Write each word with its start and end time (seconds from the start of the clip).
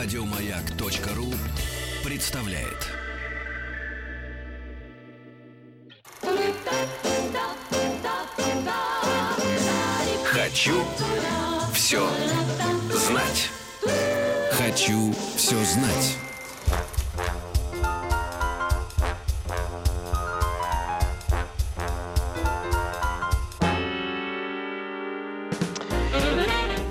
Радиомаяк.ру 0.00 1.26
представляет. 2.04 2.86
Хочу 10.24 10.84
все 11.74 12.08
знать. 12.92 13.50
Хочу 14.52 15.12
все 15.36 15.56
знать. 15.64 16.16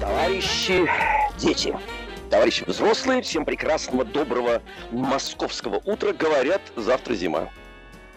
Товарищи 0.02 0.86
дети, 1.40 1.74
товарищи 2.30 2.64
взрослые, 2.68 3.22
всем 3.22 3.46
прекрасного, 3.46 4.06
доброго 4.06 4.62
московского 4.92 5.82
утра. 5.86 6.14
Говорят, 6.14 6.62
завтра 6.76 7.14
зима. 7.16 7.50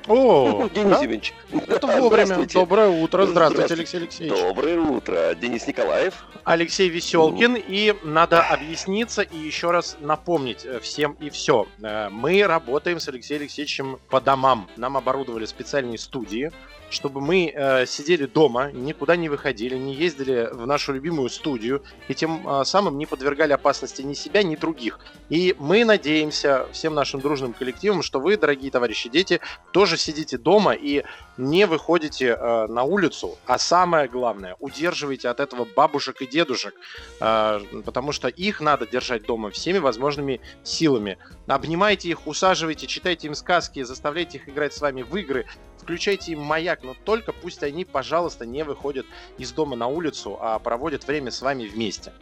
О, 0.09 0.69
Денис 0.75 0.91
да? 0.91 1.03
Евгеньевич. 1.03 1.35
это 1.69 1.87
Да, 1.87 2.01
вовремя. 2.01 2.47
Доброе 2.53 2.89
утро. 2.89 3.27
Здравствуйте, 3.27 3.75
Здравствуйте. 3.75 3.75
Алексей 3.75 3.97
Алексеевич. 3.99 4.41
Доброе 4.41 4.79
утро. 4.81 5.35
Денис 5.35 5.67
Николаев. 5.67 6.25
Алексей 6.45 6.89
Веселкин. 6.89 7.57
И 7.69 7.95
надо 8.03 8.43
объясниться 8.43 9.23
и 9.23 9.37
еще 9.37 9.71
раз 9.71 9.99
напомнить 10.01 10.65
э, 10.65 10.81
всем 10.81 11.17
и 11.21 11.31
все. 11.31 11.67
Мы 12.11 12.43
работаем 12.45 12.99
с 12.99 13.09
Алексеем 13.09 13.43
Алексеевичем 13.43 13.99
по 14.09 14.21
домам. 14.21 14.69
Нам 14.77 14.97
оборудовали 14.97 15.45
специальные 15.45 15.99
студии, 15.99 16.51
чтобы 16.91 17.21
мы 17.21 17.53
э, 17.55 17.87
сидели 17.87 18.27
дома, 18.27 18.71
никуда 18.73 19.17
не 19.17 19.29
выходили, 19.29 19.77
не 19.77 19.95
ездили 19.95 20.49
в 20.53 20.67
нашу 20.67 20.93
любимую 20.93 21.31
студию 21.31 21.83
и 22.09 22.15
тем 22.15 22.47
э, 22.47 22.65
самым 22.65 22.99
не 22.99 23.07
подвергали 23.07 23.53
опасности 23.53 24.03
ни 24.03 24.15
себя, 24.15 24.43
ни 24.43 24.57
других. 24.57 24.99
И 25.29 25.55
мы 25.59 25.85
надеемся 25.85 26.67
всем 26.73 26.95
нашим 26.95 27.21
дружным 27.21 27.53
коллективам, 27.53 28.03
что 28.03 28.21
вы, 28.21 28.37
дорогие 28.37 28.71
товарищи 28.71 29.09
дети, 29.09 29.41
тоже 29.73 29.97
сидите 29.97 30.37
дома 30.37 30.73
и 30.73 31.05
не 31.37 31.67
выходите 31.67 32.37
э, 32.39 32.67
на 32.67 32.83
улицу, 32.83 33.39
а 33.47 33.59
самое 33.59 34.09
главное, 34.09 34.57
удерживайте 34.59 35.29
от 35.29 35.41
этого 35.41 35.65
бабушек 35.65 36.21
и 36.23 36.27
дедушек, 36.27 36.75
э, 37.21 37.61
потому 37.85 38.13
что 38.13 38.29
их 38.29 38.61
надо 38.61 38.87
держать 38.87 39.23
дома 39.23 39.51
всеми 39.51 39.79
возможными 39.79 40.41
силами. 40.65 41.19
Обнимайте 41.47 42.09
их, 42.09 42.27
усаживайте, 42.27 42.87
читайте 42.87 43.29
им 43.29 43.35
сказки, 43.35 43.83
заставляйте 43.85 44.39
их 44.39 44.49
играть 44.49 44.75
с 44.75 44.81
вами 44.81 45.03
в 45.03 45.17
игры, 45.17 45.47
включайте 45.81 46.33
им 46.33 46.41
маяк, 46.41 46.83
но 46.83 46.95
только 47.05 47.33
пусть 47.33 47.63
они, 47.63 47.85
пожалуйста, 47.85 48.47
не 48.47 48.65
выходят 48.65 49.07
из 49.39 49.53
дома 49.53 49.77
на 49.77 49.87
улицу, 49.87 50.39
а 50.41 50.59
проводят 50.59 51.07
время 51.07 51.31
с 51.31 51.43
вами 51.43 51.67
вместе. 51.67 52.13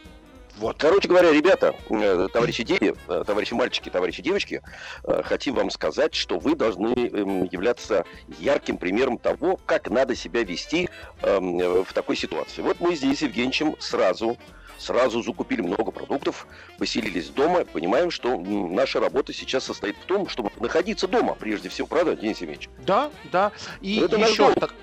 Вот. 0.59 0.77
Короче 0.77 1.07
говоря, 1.07 1.31
ребята, 1.31 1.73
э, 1.89 2.27
товарищи 2.33 2.63
дети, 2.63 2.93
э, 3.07 3.23
товарищи 3.25 3.53
мальчики, 3.53 3.89
товарищи 3.89 4.21
девочки, 4.21 4.61
э, 5.05 5.21
хотим 5.23 5.55
вам 5.55 5.69
сказать, 5.69 6.13
что 6.13 6.37
вы 6.37 6.53
должны 6.53 6.93
эм, 6.93 7.43
являться 7.45 8.03
ярким 8.39 8.77
примером 8.77 9.17
того, 9.17 9.57
как 9.65 9.89
надо 9.89 10.15
себя 10.15 10.43
вести 10.43 10.89
эм, 11.21 11.83
в 11.85 11.93
такой 11.93 12.17
ситуации. 12.17 12.61
Вот 12.61 12.81
мы 12.81 12.95
здесь 12.95 13.19
с 13.19 13.21
Евгеньевичем 13.21 13.75
сразу 13.79 14.37
сразу 14.79 15.21
закупили 15.21 15.61
много 15.61 15.91
продуктов, 15.91 16.47
поселились 16.77 17.27
дома, 17.29 17.65
понимаем, 17.65 18.09
что 18.09 18.39
наша 18.39 18.99
работа 18.99 19.33
сейчас 19.33 19.65
состоит 19.65 19.97
в 19.97 20.05
том, 20.05 20.27
чтобы 20.29 20.49
находиться 20.59 21.07
дома, 21.07 21.35
прежде 21.35 21.69
всего, 21.69 21.87
правда, 21.87 22.15
Денис 22.15 22.37
Евгеньевич? 22.39 22.69
Да, 22.85 23.11
да. 23.31 23.51
И 23.81 23.99
наш 24.11 24.31
еще 24.31 24.53
так- 24.53 24.73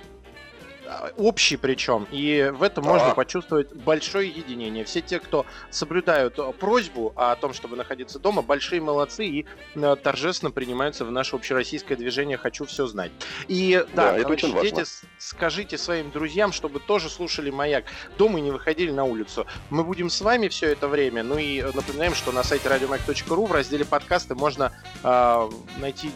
общий 1.16 1.56
причем. 1.56 2.06
И 2.10 2.52
в 2.54 2.62
этом 2.62 2.84
Да. 2.84 2.90
можно 2.90 3.14
почувствовать 3.14 3.72
большое 3.74 4.28
единение. 4.28 4.84
Все 4.84 5.00
те, 5.00 5.18
кто 5.20 5.46
соблюдают 5.70 6.38
э, 6.38 6.52
просьбу 6.52 7.12
о 7.16 7.34
том, 7.36 7.52
чтобы 7.52 7.76
находиться 7.76 8.18
дома, 8.18 8.42
большие 8.42 8.80
молодцы 8.80 9.26
и 9.26 9.46
э, 9.74 9.96
торжественно 10.02 10.50
принимаются 10.50 11.04
в 11.04 11.10
наше 11.10 11.36
общероссийское 11.36 11.96
движение 11.96 12.36
«Хочу 12.36 12.64
все 12.66 12.86
знать». 12.86 13.10
И 13.48 13.84
да, 13.94 14.12
Да, 14.12 14.18
это 14.18 14.28
очень 14.28 14.52
важно. 14.52 14.70
дети, 14.70 14.84
скажите 15.18 15.78
своим 15.78 16.10
друзьям, 16.10 16.52
чтобы 16.52 16.80
тоже 16.80 17.08
слушали 17.10 17.50
«Маяк» 17.50 17.84
дома 18.18 18.38
и 18.38 18.42
не 18.42 18.50
выходили 18.50 18.90
на 18.90 19.04
улицу. 19.04 19.46
Мы 19.70 19.84
будем 19.84 20.10
с 20.10 20.20
вами 20.20 20.48
все 20.48 20.72
это 20.72 20.88
время. 20.88 21.22
Ну 21.22 21.38
и 21.38 21.62
напоминаем, 21.62 22.14
что 22.14 22.32
на 22.32 22.42
сайте 22.42 22.68
radiomag.ru 22.68 23.46
в 23.46 23.52
разделе 23.52 23.84
подкасты 23.84 24.34
можно 24.34 24.72
э, 25.02 25.50
найти 25.78 26.10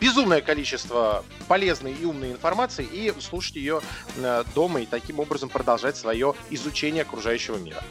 безумное 0.00 0.40
количество 0.40 1.24
полезной 1.48 1.92
и 1.92 2.04
умной 2.04 2.32
информации 2.32 2.84
и 2.84 3.12
слушать 3.20 3.56
ее 3.56 3.80
э, 4.16 4.44
дома 4.54 4.80
и 4.80 4.86
таким 4.86 5.20
образом 5.20 5.48
продолжать 5.48 5.96
свое 5.96 6.34
изучение 6.50 7.02
окружающего 7.02 7.56
мира. 7.56 7.82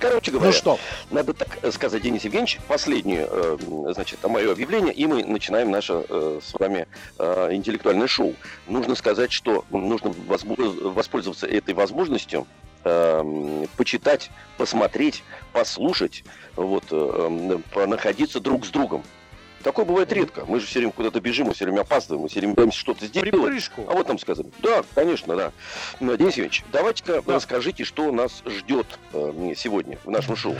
Короче 0.00 0.30
говоря, 0.30 0.46
Ну 0.46 0.52
что, 0.52 0.78
Надо 1.10 1.34
так 1.34 1.58
сказать, 1.72 2.02
Денис 2.02 2.24
Евгеньевич, 2.24 2.58
последнее, 2.66 3.28
э, 3.30 3.58
значит, 3.92 4.18
мое 4.24 4.50
объявление, 4.50 4.94
и 4.94 5.06
мы 5.06 5.24
начинаем 5.24 5.70
наше 5.70 6.04
э, 6.08 6.40
с 6.42 6.58
вами 6.58 6.88
э, 7.18 7.48
интеллектуальное 7.52 8.06
шоу. 8.06 8.34
Нужно 8.66 8.94
сказать, 8.94 9.30
что 9.30 9.64
нужно 9.70 10.14
воспользоваться 10.26 11.46
этой 11.46 11.74
возможностью, 11.74 12.46
э, 12.84 13.66
почитать, 13.76 14.30
посмотреть, 14.56 15.22
послушать, 15.52 16.24
вот, 16.56 16.84
э, 16.90 17.58
э, 17.74 17.86
находиться 17.86 18.40
друг 18.40 18.64
с 18.64 18.70
другом. 18.70 19.04
Такое 19.62 19.84
бывает 19.84 20.10
редко. 20.12 20.44
Мы 20.46 20.58
же 20.58 20.66
все 20.66 20.78
время 20.78 20.92
куда-то 20.92 21.20
бежим, 21.20 21.48
мы 21.48 21.54
все 21.54 21.64
время 21.66 21.82
опаздываем, 21.82 22.22
мы 22.22 22.28
все 22.28 22.40
время 22.40 22.54
пытаемся 22.54 22.78
что-то 22.78 23.06
сделать. 23.06 23.30
припрыжку. 23.30 23.84
А 23.88 23.92
вот 23.92 24.08
нам 24.08 24.18
сказали. 24.18 24.50
Да, 24.60 24.82
конечно, 24.94 25.36
да. 25.36 25.52
Денис 26.00 26.18
Евгеньевич, 26.34 26.64
давайте-ка 26.72 27.20
Да. 27.22 27.34
расскажите, 27.34 27.84
что 27.84 28.10
нас 28.10 28.42
ждет 28.46 28.86
э, 29.12 29.52
сегодня 29.56 29.98
в 30.04 30.10
нашем 30.10 30.34
шоу. 30.36 30.56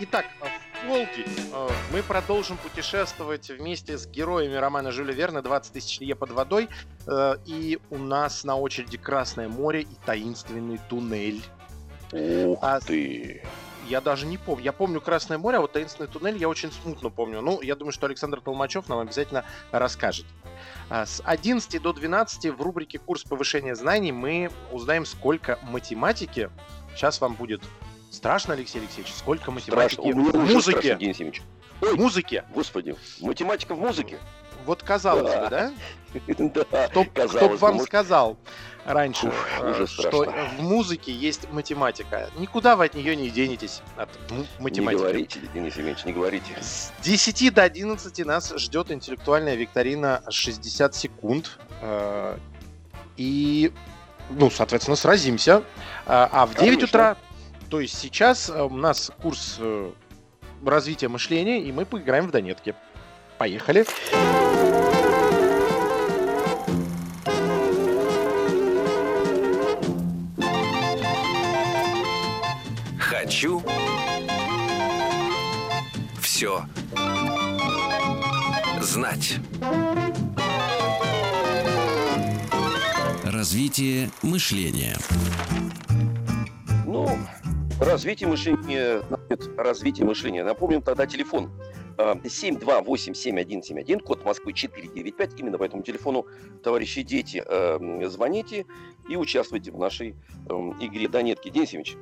Итак, 0.00 0.26
э, 0.40 0.46
в 0.46 0.86
полдень 0.86 1.50
э, 1.52 1.68
мы 1.92 2.02
продолжим 2.04 2.56
путешествовать 2.58 3.48
вместе 3.50 3.98
с 3.98 4.06
героями 4.06 4.54
романа 4.54 4.92
Жюля 4.92 5.12
Верна 5.12 5.40
«20 5.40 5.72
тысяч 5.72 5.98
лье 6.00 6.14
под 6.14 6.30
водой». 6.30 6.68
И 7.46 7.80
у 7.90 7.98
нас 7.98 8.44
на 8.44 8.56
очереди 8.56 8.96
Красное 8.96 9.48
море 9.48 9.82
и 9.82 9.96
таинственный 10.06 10.78
туннель. 10.88 11.42
Ух 12.12 12.58
А- 12.62 12.78
ты. 12.78 13.42
Я 13.88 14.00
даже 14.00 14.26
не 14.26 14.38
помню. 14.38 14.64
Я 14.64 14.72
помню 14.72 15.00
Красное 15.00 15.38
море, 15.38 15.58
а 15.58 15.60
вот 15.60 15.72
таинственный 15.72 16.08
туннель 16.08 16.36
я 16.38 16.48
очень 16.48 16.70
смутно 16.72 17.10
помню. 17.10 17.40
Ну, 17.40 17.60
я 17.62 17.74
думаю, 17.74 17.92
что 17.92 18.06
Александр 18.06 18.40
Толмачев 18.40 18.88
нам 18.88 19.00
обязательно 19.00 19.44
расскажет. 19.70 20.26
А, 20.88 21.04
С 21.04 21.20
11 21.24 21.80
до 21.82 21.92
12 21.92 22.46
в 22.50 22.62
рубрике 22.62 22.98
«Курс 22.98 23.24
повышения 23.24 23.74
знаний» 23.74 24.12
мы 24.12 24.50
узнаем, 24.70 25.04
сколько 25.04 25.58
математики. 25.62 26.50
Сейчас 26.94 27.20
вам 27.20 27.34
будет 27.34 27.62
страшно, 28.10 28.54
Алексей 28.54 28.78
Алексеевич, 28.80 29.12
сколько 29.12 29.50
математики 29.50 29.94
Страшно. 29.94 30.12
В 30.12 30.34
музыке. 30.36 30.60
страшно, 30.78 30.88
Евгеньевич. 30.88 31.42
В 31.80 31.84
Ой. 31.84 31.94
музыке. 31.94 32.44
Господи, 32.54 32.94
математика 33.20 33.74
в 33.74 33.80
музыке? 33.80 34.18
Вот 34.64 34.82
казалось 34.82 35.34
бы, 35.34 35.48
да? 35.50 35.72
Да, 36.28 36.88
Кто, 36.88 37.04
бы, 37.48 37.56
вам 37.56 37.72
может, 37.74 37.88
сказал 37.88 38.36
раньше, 38.84 39.28
Ух, 39.28 39.34
э, 39.62 39.86
что 39.86 40.24
в 40.58 40.62
музыке 40.62 41.10
есть 41.10 41.50
математика. 41.50 42.28
Никуда 42.36 42.76
вы 42.76 42.84
от 42.84 42.94
нее 42.94 43.16
не 43.16 43.30
денетесь, 43.30 43.80
от 43.96 44.10
м- 44.30 44.40
Не 44.40 44.46
математики. 44.58 44.98
говорите, 45.00 45.40
Денис 45.54 45.72
Евгеньевич, 45.74 46.04
не 46.04 46.12
говорите. 46.12 46.54
С 46.60 46.92
10 47.02 47.50
до 47.50 47.62
11 47.62 48.24
нас 48.26 48.52
ждет 48.56 48.90
интеллектуальная 48.90 49.54
викторина 49.54 50.22
60 50.28 50.94
секунд. 50.94 51.58
э, 51.80 52.36
И, 53.16 53.72
ну, 54.30 54.50
соответственно, 54.50 54.96
сразимся. 54.96 55.62
А 56.06 56.28
а 56.32 56.46
в 56.46 56.50
9 56.54 56.60
Конечно. 56.60 56.84
утра, 56.86 57.16
то 57.70 57.80
есть 57.80 57.98
сейчас 57.98 58.48
э, 58.50 58.62
у 58.62 58.76
нас 58.76 59.10
курс 59.22 59.58
развития 60.64 61.08
мышления, 61.08 61.60
и 61.62 61.72
мы 61.72 61.84
поиграем 61.86 62.26
в 62.28 62.30
Донетки. 62.30 62.74
Поехали. 63.38 63.84
Хочу 73.42 73.60
все 76.20 76.62
знать. 78.80 79.38
Развитие 83.24 84.10
мышления. 84.22 84.94
Ну, 86.86 87.08
развитие 87.80 88.28
мышления, 88.28 89.02
значит, 89.08 89.50
развитие 89.58 90.06
мышления. 90.06 90.44
Напомним 90.44 90.80
тогда 90.80 91.06
телефон. 91.08 91.50
А, 91.98 92.14
7287171, 92.14 93.98
код 93.98 94.24
Москвы 94.24 94.52
495. 94.52 95.40
Именно 95.40 95.58
по 95.58 95.64
этому 95.64 95.82
телефону, 95.82 96.28
товарищи 96.62 97.02
дети, 97.02 97.42
э, 97.44 98.08
звоните 98.08 98.66
и 99.08 99.16
участвуйте 99.16 99.72
в 99.72 99.78
нашей 99.78 100.14
э, 100.48 100.52
игре 100.80 101.08
Донетки. 101.08 101.48
Денис 101.48 101.72
Евгеньевич, 101.72 101.98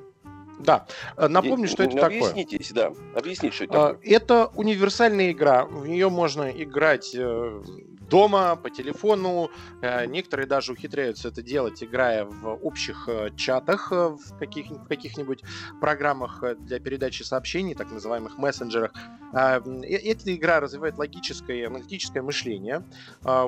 Да, 0.64 0.86
э, 1.16 1.28
напомню, 1.28 1.68
что 1.68 1.82
это 1.82 1.96
такое. 1.96 2.18
Объяснитесь, 2.18 2.72
да. 2.72 2.92
Объясните, 3.14 3.54
что 3.54 3.64
это 3.64 3.74
А, 3.74 3.88
такое. 3.94 4.10
Это 4.10 4.46
универсальная 4.54 5.32
игра. 5.32 5.64
В 5.64 5.86
нее 5.86 6.08
можно 6.08 6.50
играть 6.50 7.14
э, 7.14 7.62
дома, 8.10 8.56
по 8.56 8.68
телефону. 8.68 9.50
Э, 9.80 10.04
некоторые 10.04 10.46
даже 10.46 10.72
ухитряются 10.72 11.28
это 11.28 11.42
делать, 11.42 11.82
играя 11.82 12.24
в 12.26 12.58
общих 12.62 13.08
э, 13.08 13.30
чатах 13.36 13.92
э, 13.92 14.08
в, 14.08 14.38
каких, 14.38 14.70
в 14.70 14.86
каких-нибудь 14.86 15.42
программах 15.80 16.42
для 16.58 16.80
передачи 16.80 17.22
сообщений, 17.22 17.74
так 17.74 17.90
называемых 17.90 18.36
мессенджерах. 18.36 18.92
Эта 19.32 20.34
игра 20.34 20.58
развивает 20.58 20.98
логическое 20.98 21.58
и 21.58 21.62
аналитическое 21.62 22.20
мышление, 22.20 22.84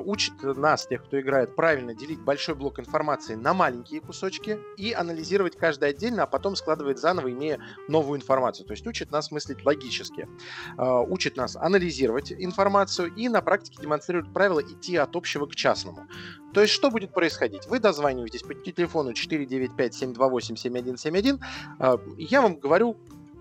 учит 0.05 0.41
нас, 0.41 0.87
тех, 0.87 1.03
кто 1.03 1.19
играет, 1.19 1.57
правильно 1.57 1.93
делить 1.93 2.21
большой 2.21 2.55
блок 2.55 2.79
информации 2.79 3.35
на 3.35 3.53
маленькие 3.53 3.99
кусочки 3.99 4.59
и 4.77 4.93
анализировать 4.93 5.57
каждый 5.57 5.89
отдельно, 5.89 6.23
а 6.23 6.25
потом 6.25 6.55
складывать 6.55 6.99
заново, 6.99 7.31
имея 7.31 7.59
новую 7.89 8.17
информацию. 8.17 8.65
То 8.65 8.71
есть 8.71 8.87
учит 8.87 9.11
нас 9.11 9.29
мыслить 9.29 9.65
логически, 9.65 10.29
учит 10.77 11.35
нас 11.35 11.57
анализировать 11.57 12.31
информацию 12.31 13.13
и 13.13 13.27
на 13.27 13.41
практике 13.41 13.81
демонстрирует 13.81 14.31
правила 14.33 14.52
идти 14.61 14.95
от 14.95 15.15
общего 15.15 15.45
к 15.45 15.55
частному. 15.55 16.07
То 16.53 16.61
есть 16.61 16.73
что 16.73 16.91
будет 16.91 17.13
происходить? 17.13 17.67
Вы 17.67 17.79
дозваниваетесь 17.79 18.43
по 18.43 18.53
телефону 18.53 19.11
495-728-7171, 19.11 21.39
я 22.17 22.41
вам 22.41 22.55
говорю, 22.55 22.97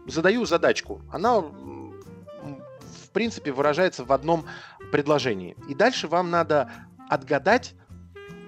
задаю 0.07 0.47
задачку. 0.47 1.01
Она 1.13 1.41
в 1.41 3.11
принципе, 3.13 3.53
выражается 3.53 4.05
в 4.05 4.13
одном 4.13 4.47
предложении. 4.91 5.55
И 5.69 5.75
дальше 5.75 6.09
вам 6.09 6.31
надо 6.31 6.73
отгадать, 7.11 7.75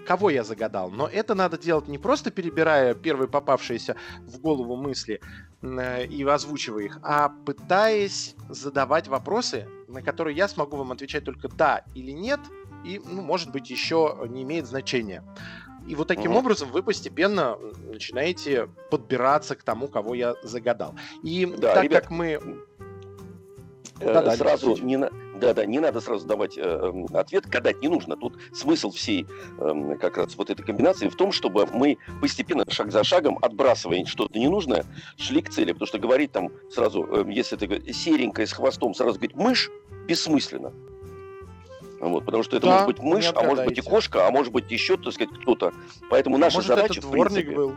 кого 0.04 0.30
я 0.30 0.44
загадал. 0.44 0.90
Но 0.90 1.08
это 1.08 1.34
надо 1.34 1.58
делать 1.58 1.88
не 1.88 1.98
просто 1.98 2.30
перебирая 2.30 2.94
первые 2.94 3.28
попавшиеся 3.28 3.96
в 4.20 4.38
голову 4.38 4.76
мысли 4.76 5.20
э, 5.62 6.06
и 6.06 6.24
озвучивая 6.24 6.84
их, 6.84 6.98
а 7.02 7.28
пытаясь 7.28 8.34
задавать 8.48 9.08
вопросы, 9.08 9.68
на 9.88 10.02
которые 10.02 10.36
я 10.36 10.48
смогу 10.48 10.76
вам 10.76 10.92
отвечать 10.92 11.24
только 11.24 11.48
да 11.48 11.84
или 11.94 12.10
нет, 12.10 12.40
и, 12.84 13.00
ну, 13.04 13.22
может 13.22 13.50
быть, 13.50 13.70
еще 13.70 14.18
не 14.28 14.42
имеет 14.42 14.66
значения. 14.66 15.22
И 15.86 15.94
вот 15.94 16.08
таким 16.08 16.32
mm-hmm. 16.32 16.38
образом 16.38 16.70
вы 16.70 16.82
постепенно 16.82 17.58
начинаете 17.86 18.68
подбираться 18.90 19.54
к 19.54 19.62
тому, 19.62 19.88
кого 19.88 20.14
я 20.14 20.34
загадал. 20.42 20.94
И 21.22 21.46
да, 21.46 21.74
так 21.74 21.84
ребят, 21.84 22.02
как 22.02 22.10
мы 22.10 22.40
да, 24.00 24.22
да, 24.22 24.36
сразу 24.36 24.76
не, 24.82 24.96
на, 24.96 25.10
да, 25.40 25.52
да, 25.52 25.66
не 25.66 25.80
надо 25.80 26.00
сразу 26.00 26.26
давать 26.26 26.56
э, 26.56 26.92
ответ, 27.12 27.46
гадать 27.46 27.82
не 27.82 27.88
нужно. 27.88 28.16
Тут 28.16 28.38
смысл 28.52 28.90
всей 28.90 29.26
э, 29.58 29.96
как 30.00 30.16
раз 30.16 30.36
вот 30.36 30.50
этой 30.50 30.62
комбинации 30.64 31.08
в 31.08 31.16
том, 31.16 31.32
чтобы 31.32 31.66
мы 31.72 31.98
постепенно, 32.20 32.64
шаг 32.68 32.92
за 32.92 33.04
шагом, 33.04 33.38
отбрасывая 33.42 34.04
что-то 34.04 34.38
ненужное, 34.38 34.84
шли 35.16 35.42
к 35.42 35.50
цели. 35.50 35.72
Потому 35.72 35.86
что 35.86 35.98
говорить 35.98 36.32
там 36.32 36.50
сразу, 36.70 37.04
э, 37.04 37.24
если 37.32 37.56
это 37.60 37.92
серенькая 37.92 38.46
с 38.46 38.52
хвостом, 38.52 38.94
сразу 38.94 39.14
говорить 39.14 39.36
мышь, 39.36 39.70
бессмысленно. 40.06 40.72
Вот, 42.00 42.24
потому 42.24 42.42
что 42.42 42.56
это 42.56 42.66
да, 42.66 42.72
может 42.72 42.86
быть 42.86 42.98
мышь, 42.98 43.32
а 43.34 43.42
может 43.42 43.64
быть 43.64 43.78
и 43.78 43.80
кошка, 43.80 44.26
а 44.26 44.30
может 44.30 44.52
быть 44.52 44.70
еще, 44.70 44.96
так 44.96 45.12
сказать, 45.12 45.32
кто-то. 45.40 45.72
Поэтому 46.10 46.38
наша 46.38 46.58
может, 46.58 46.68
задача, 46.68 47.00
в 47.00 47.10
принципе, 47.10 47.50
был. 47.50 47.74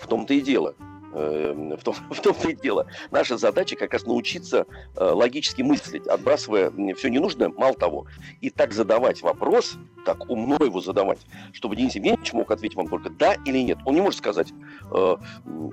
в 0.00 0.06
том-то 0.06 0.34
и 0.34 0.40
дело. 0.40 0.74
Эм, 1.12 1.76
в 1.76 1.82
том, 1.82 1.94
в 2.10 2.20
том-то 2.20 2.50
и 2.50 2.54
дело. 2.54 2.86
Наша 3.10 3.36
задача 3.36 3.76
как 3.76 3.92
раз 3.92 4.04
научиться 4.04 4.66
э, 4.96 5.04
логически 5.04 5.62
мыслить, 5.62 6.06
отбрасывая 6.06 6.70
все 6.94 7.08
ненужное, 7.08 7.48
мало 7.48 7.74
того, 7.74 8.06
и 8.40 8.50
так 8.50 8.72
задавать 8.72 9.22
вопрос, 9.22 9.76
так 10.04 10.30
умно 10.30 10.56
его 10.64 10.80
задавать, 10.80 11.18
чтобы 11.52 11.74
Денис 11.74 11.94
Евгеньевич 11.94 12.32
мог 12.32 12.50
ответить 12.50 12.76
вам 12.76 12.88
только 12.88 13.10
да 13.10 13.34
или 13.44 13.58
нет. 13.58 13.78
Он 13.84 13.94
не 13.94 14.00
может 14.00 14.18
сказать, 14.18 14.52
э, 14.92 15.16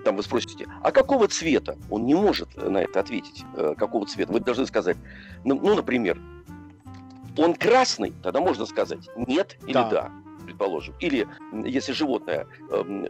там 0.04 0.16
вы 0.16 0.24
спросите, 0.24 0.66
а 0.84 0.92
какого 0.92 1.28
цвета? 1.28 1.78
Он 1.90 2.06
не 2.06 2.16
может 2.16 2.56
на 2.56 2.80
это 2.80 3.00
ответить, 3.00 3.44
э, 3.56 3.76
какого 3.78 4.08
цвета. 4.08 4.34
Вы 4.34 4.40
должны 4.40 4.66
сказать, 4.66 4.98
ну, 5.46 5.60
ну 5.62 5.76
например, 5.76 6.20
он 7.38 7.54
красный, 7.54 8.14
тогда 8.24 8.40
можно 8.40 8.66
сказать 8.66 9.08
нет 9.16 9.58
или 9.68 9.74
да. 9.74 9.90
да 9.90 10.12
предположим. 10.58 10.96
Или, 11.00 11.28
если 11.66 11.94
животное, 11.94 12.48
эм, 12.72 13.08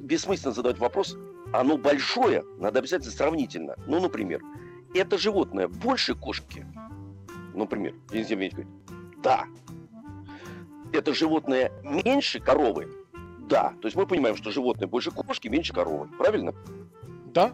бессмысленно 0.00 0.52
задавать 0.52 0.78
вопрос, 0.78 1.16
оно 1.52 1.76
большое, 1.78 2.44
надо 2.58 2.78
обязательно 2.80 3.12
сравнительно. 3.12 3.74
Ну, 3.86 4.00
например, 4.00 4.40
это 4.94 5.18
животное 5.18 5.68
больше 5.68 6.14
кошки? 6.14 6.66
Например, 7.54 7.94
Денис 8.10 8.30
Евгеньевич 8.30 8.52
говорит, 8.52 8.72
да. 9.22 9.46
Это 10.92 11.14
животное 11.14 11.72
меньше 11.82 12.40
коровы? 12.40 12.88
Да. 13.48 13.74
То 13.80 13.86
есть 13.86 13.96
мы 13.96 14.06
понимаем, 14.06 14.36
что 14.36 14.50
животное 14.50 14.86
больше 14.86 15.10
кошки, 15.10 15.48
меньше 15.48 15.72
коровы. 15.72 16.08
Правильно? 16.18 16.54
Да. 17.32 17.52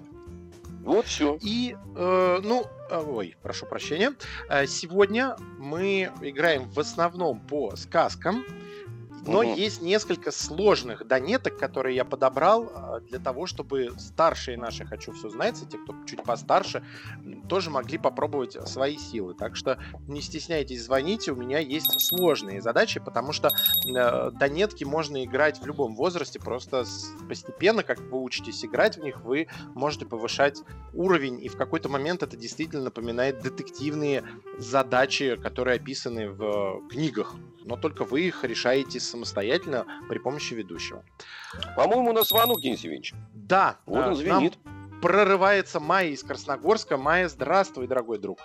Вот 0.82 1.06
все. 1.06 1.38
И, 1.42 1.76
э, 1.96 2.40
ну, 2.42 2.64
э, 2.90 3.02
ой, 3.04 3.36
прошу 3.42 3.66
прощения. 3.66 4.12
Э, 4.48 4.66
сегодня 4.66 5.36
мы 5.58 6.10
играем 6.22 6.68
в 6.68 6.78
основном 6.78 7.40
по 7.40 7.74
сказкам. 7.76 8.44
Но 9.26 9.40
угу. 9.40 9.55
есть 9.55 9.82
несколько 9.82 10.31
сложных 10.31 11.06
донеток, 11.06 11.58
которые 11.58 11.96
я 11.96 12.05
подобрал 12.05 12.70
а, 12.75 13.00
для 13.00 13.19
того, 13.19 13.46
чтобы 13.46 13.90
старшие 13.99 14.56
наши 14.56 14.84
«Хочу 14.84 15.12
все 15.12 15.28
знать», 15.28 15.56
те, 15.69 15.78
кто 15.78 15.94
чуть 16.06 16.23
постарше, 16.23 16.84
тоже 17.49 17.70
могли 17.70 17.99
попробовать 17.99 18.56
свои 18.69 18.96
силы. 18.96 19.34
Так 19.34 19.56
что 19.56 19.78
не 20.06 20.20
стесняйтесь, 20.20 20.84
звоните, 20.84 21.32
у 21.32 21.37
меня 21.37 21.58
есть 21.58 22.00
сложные 22.08 22.61
задачи, 22.61 23.00
потому 23.00 23.32
что 23.32 23.49
э, 23.49 24.31
донетки 24.32 24.84
можно 24.84 25.25
играть 25.25 25.61
в 25.61 25.67
любом 25.67 25.96
возрасте, 25.96 26.38
просто 26.38 26.84
постепенно, 27.28 27.82
как 27.82 28.00
вы 28.00 28.20
учитесь 28.23 28.64
играть 28.64 28.96
в 28.96 29.02
них, 29.02 29.20
вы 29.23 29.49
можете 29.75 30.06
повышать 30.06 30.62
уровень, 30.93 31.43
и 31.43 31.49
в 31.49 31.56
какой-то 31.56 31.88
момент 31.88 32.23
это 32.23 32.37
действительно 32.37 32.84
напоминает 32.84 33.40
детективные 33.40 34.25
задачи, 34.58 35.37
которые 35.37 35.76
описаны 35.76 36.31
в 36.31 36.82
книгах 36.88 37.37
но 37.66 37.76
только 37.76 38.04
вы 38.04 38.22
их 38.22 38.44
решаете 38.44 39.00
самостоятельно 39.00 39.84
при 40.08 40.18
помощи 40.18 40.54
ведущего. 40.54 41.04
По-моему, 41.76 42.10
у 42.10 42.12
нас 42.12 42.28
звонок, 42.28 42.60
Денис 42.60 42.80
Евгеньевич. 42.80 43.12
Да. 43.34 43.78
Вот 43.86 44.06
он 44.06 44.14
звенит. 44.14 44.56
Нам 44.64 45.00
прорывается 45.02 45.80
Майя 45.80 46.10
из 46.10 46.22
Красногорска. 46.22 46.96
Майя, 46.96 47.28
здравствуй, 47.28 47.86
дорогой 47.88 48.18
друг. 48.18 48.38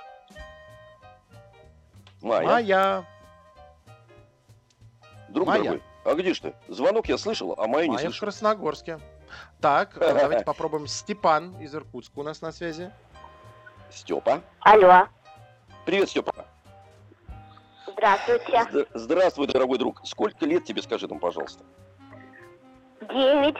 Майя. 2.21 2.47
Майя. 2.47 3.07
Друг 5.29 5.47
Майя. 5.47 5.63
дорогой, 5.63 5.83
а 6.03 6.13
где 6.15 6.33
ж 6.33 6.39
ты? 6.39 6.53
Звонок 6.67 7.07
я 7.07 7.17
слышал, 7.17 7.53
а 7.57 7.67
Майю 7.67 7.91
не 7.91 7.97
слышал. 7.97 8.05
Майя 8.05 8.11
в 8.11 8.19
Красногорске. 8.19 8.99
Так, 9.61 9.95
давайте 9.99 10.43
попробуем. 10.43 10.87
Степан 10.87 11.55
из 11.61 11.73
Иркутска 11.75 12.19
у 12.19 12.23
нас 12.23 12.41
на 12.41 12.51
связи. 12.51 12.91
Степа. 13.91 14.41
Алло. 14.61 15.07
Привет, 15.85 16.09
Степа. 16.09 16.30
Здравствуйте. 18.01 18.87
Здравствуй, 18.95 19.47
дорогой 19.47 19.77
друг. 19.77 20.01
Сколько 20.03 20.47
лет 20.47 20.65
тебе, 20.65 20.81
скажи 20.81 21.07
нам, 21.07 21.19
пожалуйста? 21.19 21.63
Девять. 23.01 23.57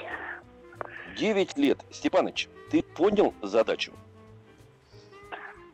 Девять 1.16 1.58
лет. 1.60 1.80
Степаныч, 1.92 2.50
ты 2.72 2.82
понял 2.82 3.36
задачу? 3.44 3.94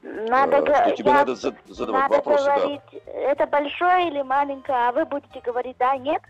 Надо, 0.03 0.57
а, 0.57 0.87
что 0.87 0.95
тебе 0.97 1.13
надо 1.13 1.35
задавать 1.35 2.01
надо 2.03 2.15
вопросы, 2.15 2.45
говорить, 2.45 2.81
да. 2.91 3.11
это 3.11 3.45
большое 3.45 4.07
или 4.09 4.21
маленькое, 4.21 4.87
а 4.87 4.91
вы 4.91 5.05
будете 5.05 5.39
говорить 5.41 5.77
да, 5.77 5.97
нет? 5.97 6.21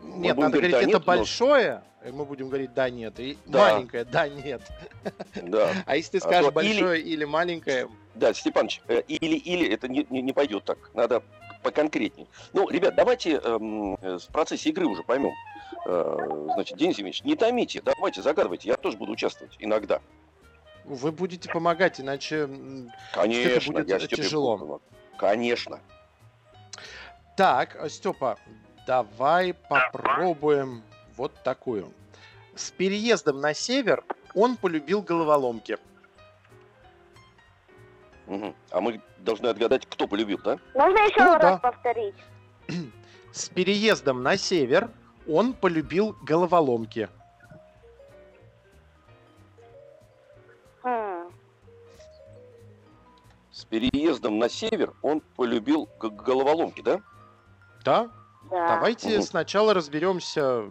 Нет, 0.00 0.36
надо 0.36 0.52
говорить, 0.52 0.72
да, 0.72 0.78
это 0.78 0.86
нет, 0.86 1.04
большое, 1.04 1.82
но... 2.04 2.12
мы 2.12 2.24
будем 2.24 2.48
говорить 2.48 2.72
да, 2.74 2.88
нет, 2.90 3.18
и 3.18 3.38
да. 3.46 3.72
маленькое, 3.72 4.04
да, 4.04 4.28
нет. 4.28 4.62
Да. 5.34 5.70
А 5.86 5.96
если 5.96 6.12
ты 6.12 6.18
а 6.18 6.20
скажешь 6.20 6.48
а 6.48 6.52
большое 6.52 7.00
или... 7.00 7.10
или 7.10 7.24
маленькое, 7.24 7.88
да, 8.14 8.34
Степанович, 8.34 8.82
э, 8.88 9.02
или, 9.08 9.36
или 9.36 9.72
это 9.72 9.88
не, 9.88 10.06
не, 10.10 10.22
не 10.22 10.32
пойдет 10.32 10.64
так. 10.64 10.78
Надо 10.94 11.22
поконкретнее. 11.62 12.26
Ну, 12.52 12.68
ребят, 12.68 12.94
давайте 12.94 13.36
эм, 13.36 13.96
в 13.96 14.26
процессе 14.32 14.70
игры 14.70 14.86
уже 14.86 15.02
поймем. 15.02 15.32
Э, 15.86 16.46
значит, 16.54 16.78
Денис 16.78 16.98
Евгеньевич, 16.98 17.22
не 17.24 17.36
томите, 17.36 17.80
давайте, 17.82 18.22
загадывайте. 18.22 18.68
Я 18.68 18.76
тоже 18.76 18.96
буду 18.96 19.12
участвовать 19.12 19.56
иногда. 19.58 20.00
Вы 20.84 21.12
будете 21.12 21.48
помогать, 21.48 22.00
иначе 22.00 22.48
Конечно, 23.12 23.48
это 23.48 23.72
будет 23.72 23.88
я 23.88 23.98
тяжело. 23.98 24.56
Буду. 24.56 24.82
Конечно. 25.18 25.80
Так, 27.36 27.78
Степа, 27.88 28.38
давай 28.86 29.54
попробуем 29.54 30.82
вот 31.16 31.32
такую. 31.44 31.92
С 32.54 32.70
переездом 32.70 33.40
на 33.40 33.54
север 33.54 34.04
он 34.34 34.56
полюбил 34.56 35.02
головоломки. 35.02 35.78
Угу. 38.30 38.54
А 38.70 38.80
мы 38.80 39.00
должны 39.18 39.48
отгадать, 39.48 39.84
кто 39.86 40.06
полюбил, 40.06 40.38
да? 40.44 40.56
Можно 40.74 40.98
еще 40.98 41.24
ну, 41.24 41.32
раз 41.32 41.42
да. 41.42 41.56
повторить? 41.58 42.14
С 43.32 43.48
переездом 43.48 44.22
на 44.22 44.36
север 44.36 44.90
он 45.26 45.52
полюбил 45.52 46.16
головоломки. 46.22 47.08
Хм. 50.84 51.32
С 53.50 53.64
переездом 53.64 54.38
на 54.38 54.48
север 54.48 54.94
он 55.02 55.20
полюбил 55.20 55.88
головоломки, 55.98 56.82
да? 56.82 57.00
Да. 57.84 58.10
да. 58.48 58.76
Давайте 58.76 59.16
угу. 59.16 59.22
сначала 59.24 59.74
разберемся 59.74 60.68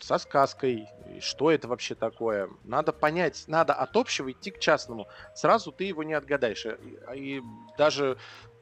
со 0.00 0.18
сказкой, 0.18 0.86
что 1.20 1.50
это 1.50 1.68
вообще 1.68 1.94
такое. 1.94 2.48
Надо 2.64 2.92
понять, 2.92 3.44
надо 3.46 3.74
от 3.74 3.96
общего 3.96 4.30
идти 4.32 4.50
к 4.50 4.58
частному. 4.58 5.06
Сразу 5.34 5.72
ты 5.72 5.84
его 5.84 6.02
не 6.02 6.14
отгадаешь. 6.14 6.66
И, 6.66 6.98
и 7.14 7.42
даже 7.78 8.18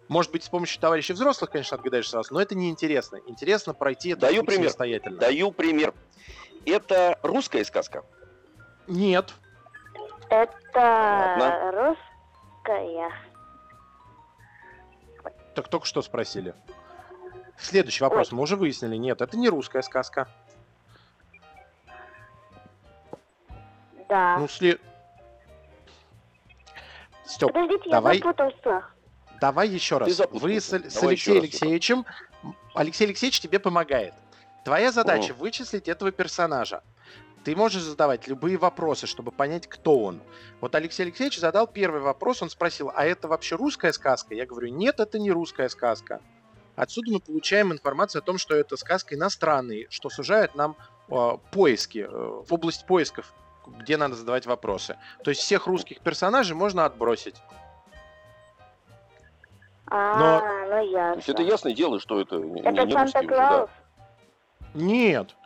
Может 0.08 0.32
быть, 0.32 0.44
с 0.44 0.49
помощью 0.49 0.80
товарищей 0.80 1.14
взрослых, 1.14 1.50
конечно, 1.50 1.76
отгадаешь 1.76 2.08
сразу, 2.11 2.34
но 2.34 2.40
это 2.40 2.54
неинтересно. 2.54 3.20
Интересно 3.26 3.73
пройти 3.75 4.11
это 4.11 4.23
Даю 4.23 4.44
пример. 4.44 4.64
самостоятельно. 4.64 5.18
Даю 5.18 5.50
пример. 5.50 5.94
Это 6.66 7.18
русская 7.23 7.64
сказка. 7.64 8.04
Нет. 8.87 9.32
Это 10.28 10.54
Ладно. 10.75 11.96
русская. 12.62 13.11
Так 15.54 15.68
только 15.68 15.87
что 15.87 16.02
спросили. 16.02 16.54
Следующий 17.56 18.02
вопрос. 18.02 18.32
Мы 18.32 18.42
уже 18.42 18.56
выяснили. 18.56 18.96
Нет, 18.96 19.20
это 19.23 19.37
не 19.37 19.49
русская 19.49 19.82
сказка. 19.82 20.28
Да. 24.08 24.38
Ну, 24.38 24.49
след... 24.49 24.80
Степ, 27.25 27.52
Подождите, 27.52 27.90
давай. 27.90 28.18
я 28.18 28.23
запутался. 28.23 28.84
давай 29.40 29.68
еще 29.68 29.99
раз. 29.99 30.20
Вы 30.30 30.61
с, 30.61 30.73
с 30.73 31.02
Алексеем. 31.02 31.38
Алексеевичем... 31.38 32.06
Алексей 32.75 33.04
Алексеевич 33.06 33.40
тебе 33.40 33.58
помогает. 33.58 34.12
Твоя 34.64 34.92
задача 34.92 35.32
вычислить 35.34 35.88
этого 35.88 36.11
персонажа. 36.12 36.82
Ты 37.44 37.54
можешь 37.54 37.82
задавать 37.82 38.26
любые 38.26 38.56
вопросы, 38.56 39.06
чтобы 39.06 39.30
понять, 39.30 39.66
кто 39.66 39.99
он. 39.99 40.23
Вот 40.62 40.75
Алексей 40.75 41.02
Алексеевич 41.02 41.38
задал 41.38 41.66
первый 41.66 42.00
вопрос, 42.00 42.40
он 42.40 42.49
спросил, 42.49 42.90
а 42.94 43.04
это 43.04 43.28
вообще 43.28 43.56
русская 43.56 43.92
сказка? 43.92 44.34
Я 44.34 44.46
говорю, 44.46 44.68
нет, 44.68 44.99
это 44.99 45.18
не 45.18 45.30
русская 45.30 45.68
сказка. 45.68 46.20
Отсюда 46.75 47.12
мы 47.12 47.20
получаем 47.20 47.70
информацию 47.70 48.20
о 48.20 48.25
том, 48.25 48.38
что 48.38 48.56
это 48.56 48.76
сказка 48.78 49.14
иностранная, 49.14 49.87
что 49.90 50.08
сужает 50.08 50.54
нам 50.54 50.75
э, 51.08 51.30
поиски, 51.52 51.99
э, 51.99 52.08
в 52.08 52.52
область 52.52 52.87
поисков, 52.87 53.32
где 53.66 53.97
надо 53.97 54.14
задавать 54.14 54.47
вопросы. 54.47 54.97
То 55.23 55.30
есть 55.30 55.42
всех 55.42 55.66
русских 55.66 56.00
персонажей 56.00 56.56
можно 56.56 56.85
отбросить. 56.85 57.37
А, 59.87 60.16
Но- 60.18 60.40
ну 60.64 60.71
То 60.71 60.80
ясно. 60.80 61.16
есть 61.16 61.28
это 61.28 61.42
ясное 61.42 61.75
дело, 61.75 62.00
что 62.00 62.21
это 62.21 62.37
не, 62.37 62.61
Это 62.61 62.71
не 62.71 62.94
русский 62.94 62.94
уже, 62.94 62.97
да. 62.97 63.06
Санта-Клаус? 63.09 63.71
Нет. 64.75 65.37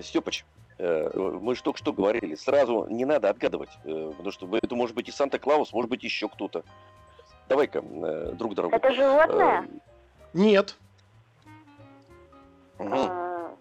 Степыч, 0.00 0.44
э, 0.78 1.10
мы 1.14 1.54
же 1.54 1.62
только 1.62 1.78
что 1.78 1.92
говорили, 1.92 2.34
сразу 2.34 2.86
не 2.90 3.04
надо 3.04 3.30
отгадывать, 3.30 3.70
э, 3.84 4.10
потому 4.10 4.30
что 4.32 4.48
это 4.56 4.74
может 4.74 4.94
быть 4.94 5.08
и 5.08 5.12
Санта-Клаус, 5.12 5.72
может 5.72 5.90
быть 5.90 6.02
еще 6.04 6.28
кто-то. 6.28 6.64
Давай-ка, 7.48 7.78
э, 7.80 8.32
друг 8.34 8.54
дорогой. 8.54 8.78
Это 8.78 8.92
животное? 8.92 9.68
Нет. 10.32 10.76
Мгм. 12.78 12.92
А, 12.94 13.54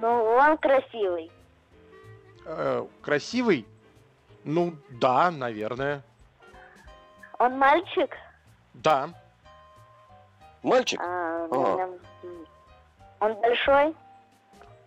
Ну, 0.00 0.08
он 0.24 0.58
красивый. 0.58 1.30
Э, 2.46 2.86
красивый? 3.02 3.66
Ну, 4.44 4.74
да, 4.90 5.30
наверное. 5.30 6.02
Он 7.38 7.58
мальчик? 7.58 8.10
Да. 8.74 9.08
Мальчик? 10.62 11.00
А, 11.02 11.46
м. 11.50 11.98
Он 13.20 13.34
большой? 13.40 13.94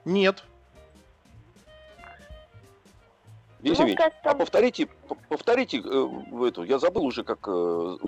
Нет. 0.06 0.44
Денис 3.60 3.80
Евгеньевич, 3.80 3.98
как-то- 3.98 4.30
а 4.32 4.36
повторите, 4.36 4.86
повторите 5.30 5.80
э, 5.80 5.82
в 5.82 6.44
эту, 6.44 6.64
я 6.64 6.78
забыл 6.78 7.06
уже, 7.06 7.24
как 7.24 7.48
э, 7.48 7.52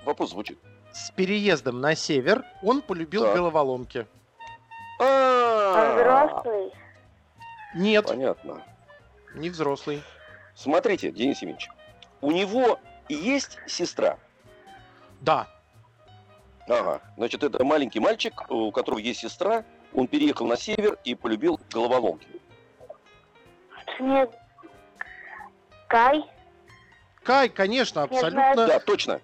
вопрос 0.04 0.30
звучит. 0.30 0.58
С 0.92 1.10
переездом 1.10 1.80
на 1.80 1.94
север 1.96 2.44
он 2.62 2.82
полюбил 2.82 3.24
Так. 3.24 3.34
головоломки. 3.36 4.06
Он 5.00 5.06
А, 5.06 5.94
взрослый? 5.96 6.72
Нет, 7.74 8.06
Понятно. 8.06 8.62
Не 9.34 9.50
взрослый. 9.50 10.02
Смотрите, 10.54 11.10
Денис 11.10 11.36
Евгеньевич, 11.42 11.68
у 12.20 12.32
него 12.32 12.78
есть 13.08 13.58
сестра. 13.66 14.18
Да. 15.20 15.48
Ага. 16.68 17.00
Значит, 17.16 17.42
это 17.42 17.64
маленький 17.64 18.00
мальчик, 18.00 18.48
у 18.50 18.70
которого 18.70 18.98
есть 18.98 19.20
сестра. 19.20 19.64
Он 19.92 20.06
переехал 20.06 20.46
на 20.46 20.56
север 20.56 20.98
и 21.04 21.14
полюбил 21.14 21.58
головоломки. 21.70 22.28
Снег... 23.96 24.30
Кай? 25.88 26.24
Кай, 27.24 27.48
конечно, 27.48 28.04
абсолютно 28.04 28.54
Да, 28.54 28.78
точно. 28.78 29.20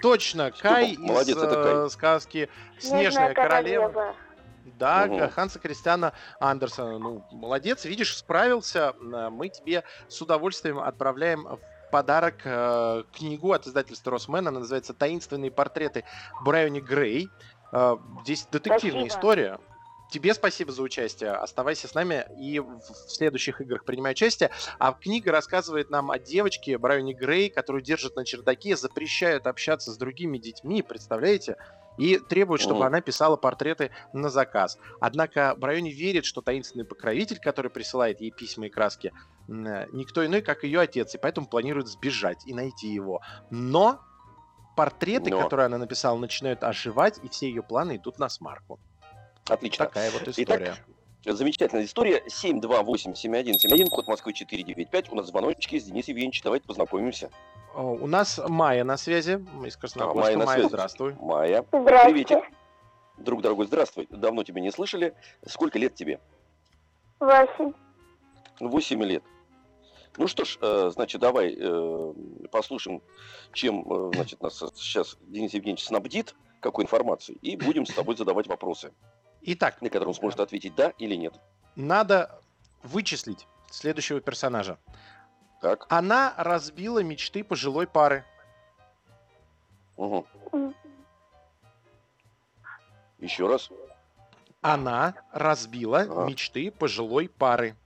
точно. 0.00 0.50
Кай 0.52 0.96
молодец, 0.96 1.36
из 1.36 1.42
это 1.42 1.54
э, 1.54 1.62
Кай. 1.82 1.90
сказки 1.90 2.48
«Снежная 2.78 3.34
королева». 3.34 4.16
Да, 4.80 5.06
Мгм. 5.06 5.30
Ханса 5.30 5.58
Кристиана 5.58 6.12
Андерсона. 6.40 6.98
Ну, 6.98 7.22
молодец, 7.30 7.84
видишь, 7.84 8.16
справился. 8.16 8.94
Э, 9.00 9.28
Мы 9.30 9.50
тебе 9.50 9.84
с 10.08 10.20
удовольствием 10.22 10.78
отправляем 10.80 11.44
в 11.44 11.60
подарок 11.92 12.36
э, 12.44 13.02
книгу 13.12 13.52
от 13.52 13.66
издательства 13.66 14.10
Росмен. 14.12 14.48
Она 14.48 14.60
называется 14.60 14.94
«Таинственные 14.94 15.50
портреты 15.50 16.04
Брайони 16.42 16.80
Грей». 16.80 17.28
Э, 17.72 17.96
Здесь 18.24 18.46
детективная 18.50 19.08
Спасибо. 19.08 19.08
история. 19.08 19.58
Тебе 20.10 20.34
спасибо 20.34 20.72
за 20.72 20.82
участие. 20.82 21.30
Оставайся 21.30 21.86
с 21.86 21.94
нами 21.94 22.26
и 22.36 22.58
в 22.58 22.82
следующих 23.06 23.60
играх 23.60 23.84
принимай 23.84 24.12
участие. 24.12 24.50
А 24.78 24.92
книга 24.92 25.30
рассказывает 25.30 25.88
нам 25.90 26.10
о 26.10 26.18
девочке 26.18 26.76
Брайони 26.78 27.14
Грей, 27.14 27.48
которую 27.48 27.82
держат 27.82 28.16
на 28.16 28.24
чердаке, 28.24 28.76
запрещают 28.76 29.46
общаться 29.46 29.92
с 29.92 29.96
другими 29.96 30.38
детьми, 30.38 30.82
представляете? 30.82 31.56
И 31.96 32.18
требуют, 32.18 32.60
чтобы 32.60 32.86
она 32.86 33.00
писала 33.00 33.36
портреты 33.36 33.90
на 34.12 34.30
заказ. 34.30 34.78
Однако 35.00 35.54
Брайони 35.56 35.90
верит, 35.90 36.24
что 36.24 36.40
таинственный 36.40 36.84
покровитель, 36.84 37.38
который 37.38 37.70
присылает 37.70 38.20
ей 38.20 38.30
письма 38.32 38.66
и 38.66 38.70
краски, 38.70 39.12
э, 39.48 39.86
никто 39.92 40.24
иной, 40.24 40.40
как 40.40 40.64
ее 40.64 40.80
отец, 40.80 41.14
и 41.14 41.18
поэтому 41.18 41.46
планирует 41.46 41.88
сбежать 41.88 42.46
и 42.46 42.54
найти 42.54 42.88
его. 42.88 43.20
Но 43.50 44.00
портреты, 44.76 45.30
Но. 45.30 45.42
которые 45.42 45.66
она 45.66 45.78
написала, 45.78 46.18
начинают 46.18 46.64
оживать, 46.64 47.20
и 47.22 47.28
все 47.28 47.48
ее 47.48 47.62
планы 47.62 47.96
идут 47.96 48.18
на 48.18 48.28
смарку. 48.28 48.80
Отлично. 49.50 49.86
Такая 49.86 50.10
вот 50.10 50.22
Итак, 50.22 50.38
история. 50.38 50.76
Замечательная 51.24 51.84
история. 51.84 52.22
728-7171, 52.28 53.88
код 53.88 54.06
Москвы 54.08 54.32
495. 54.32 55.12
У 55.12 55.14
нас 55.16 55.26
звоночки 55.26 55.78
с 55.78 55.84
Денис 55.84 56.08
Евгеньевич. 56.08 56.42
Давайте 56.42 56.66
познакомимся. 56.66 57.30
О, 57.74 57.92
У 57.92 58.06
нас 58.06 58.40
Майя 58.48 58.84
на 58.84 58.96
связи 58.96 59.44
из 59.66 59.76
Красногорска. 59.76 60.20
Майя 60.22 60.36
на 60.38 60.44
Майя, 60.46 60.58
связи. 60.60 60.68
здравствуй. 60.68 61.14
Майя, 61.20 61.64
Здравствуйте. 61.70 62.26
приветик. 62.36 62.56
Друг 63.18 63.42
дорогой, 63.42 63.66
здравствуй. 63.66 64.06
Давно 64.10 64.44
тебя 64.44 64.60
не 64.62 64.70
слышали. 64.70 65.14
Сколько 65.46 65.78
лет 65.78 65.94
тебе? 65.94 66.20
Восемь. 67.18 67.72
8 68.60 69.02
лет. 69.04 69.22
Ну 70.16 70.26
что 70.26 70.44
ж, 70.44 70.58
э, 70.60 70.90
значит, 70.92 71.20
давай 71.20 71.54
э, 71.58 72.12
послушаем, 72.50 73.00
чем, 73.52 73.84
э, 73.90 74.10
значит, 74.14 74.42
нас 74.42 74.58
сейчас 74.76 75.16
Денис 75.22 75.54
Евгеньевич 75.54 75.84
снабдит, 75.84 76.34
какой 76.60 76.84
информацией, 76.84 77.38
и 77.42 77.56
будем 77.56 77.86
с 77.86 77.94
тобой 77.94 78.16
задавать 78.16 78.46
вопросы, 78.48 78.92
Итак, 79.42 79.80
на 79.82 79.88
которые 79.88 80.08
он 80.08 80.14
сможет 80.14 80.40
ответить 80.40 80.74
да 80.74 80.90
или 80.98 81.14
нет. 81.14 81.34
надо 81.76 82.40
вычислить 82.82 83.46
следующего 83.70 84.20
персонажа. 84.20 84.78
Так, 85.60 85.86
Она 85.90 86.34
разбила 86.38 87.02
мечты 87.02 87.44
пожилой 87.44 87.86
пары. 87.86 88.24
угу. 89.96 90.26
Еще 93.18 93.46
раз. 93.46 93.70
Она 94.62 95.14
разбила 95.32 96.00
А. 96.08 96.26
мечты 96.26 96.70
пожилой 96.70 97.28
пары. 97.28 97.76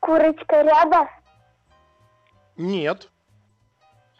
Курочка 0.00 0.62
ряба? 0.62 1.10
Нет. 2.56 3.10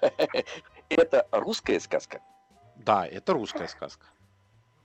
Это 0.91 1.27
русская 1.31 1.81
сказка. 1.81 2.21
Да, 2.77 3.07
это 3.07 3.35
русская 3.35 3.69
сказка. 3.69 4.07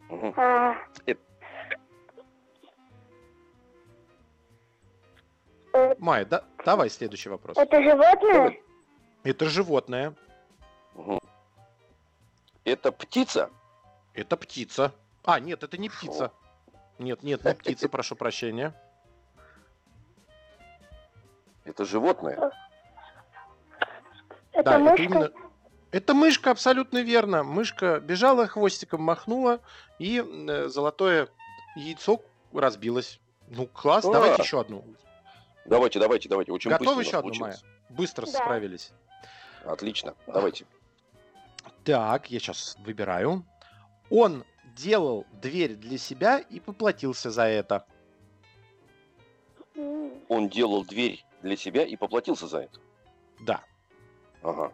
Мгм. 0.10 0.34
А, 0.38 0.76
Майя, 6.00 6.26
да, 6.26 6.44
давай 6.64 6.90
следующий 6.90 7.30
вопрос. 7.30 7.58
это 7.58 7.82
животное? 7.82 8.58
Это 9.24 9.46
животное. 9.50 10.16
Это 12.64 12.92
птица. 12.92 13.50
Это 14.14 14.38
птица. 14.38 14.94
А, 15.24 15.40
нет, 15.40 15.64
это 15.64 15.78
не 15.78 15.90
птица. 15.90 16.32
Нет, 16.98 17.24
нет, 17.24 17.44
не 17.44 17.54
птица, 17.54 17.90
прошу 17.90 18.16
прощения. 18.16 18.74
Это 21.66 21.84
животное. 21.84 22.52
Это 24.52 24.64
да, 24.64 24.80
мышка? 24.80 24.94
это 24.94 25.04
именно... 25.04 25.32
Это 25.92 26.14
мышка, 26.14 26.52
абсолютно 26.52 27.02
верно. 27.02 27.44
Мышка 27.44 28.00
бежала, 28.00 28.48
хвостиком 28.48 29.02
махнула, 29.02 29.62
и 30.00 30.22
э, 30.26 30.68
золотое 30.68 31.30
яйцо 31.76 32.22
разбилось. 32.54 33.20
Ну, 33.48 33.68
класс, 33.68 34.06
А. 34.06 34.12
давайте 34.12 34.42
еще 34.44 34.60
одну. 34.62 34.84
Давайте, 35.66 36.00
давайте, 36.00 36.28
давайте. 36.30 36.52
Очень 36.52 36.72
Готовы 36.72 36.98
быстро 36.98 37.08
еще 37.08 37.18
одну, 37.20 37.40
Майя? 37.40 37.58
Быстро 37.90 38.26
Да. 38.26 38.32
справились. 38.32 38.92
Отлично. 39.64 40.16
Давайте. 40.28 40.66
Так, 41.84 42.30
я 42.30 42.40
сейчас 42.40 42.76
выбираю. 42.80 43.46
Он 44.10 44.44
делал 44.76 45.26
дверь 45.32 45.76
для 45.76 45.98
себя 45.98 46.40
и 46.40 46.60
поплатился 46.60 47.32
за 47.32 47.44
это. 47.44 47.86
Он 50.28 50.50
делал 50.50 50.84
дверь 50.84 51.24
для 51.42 51.56
себя 51.56 51.86
и 51.86 51.96
поплатился 51.96 52.48
за 52.48 52.60
это. 52.60 52.80
Да. 53.40 53.64
Ага. 54.42 54.74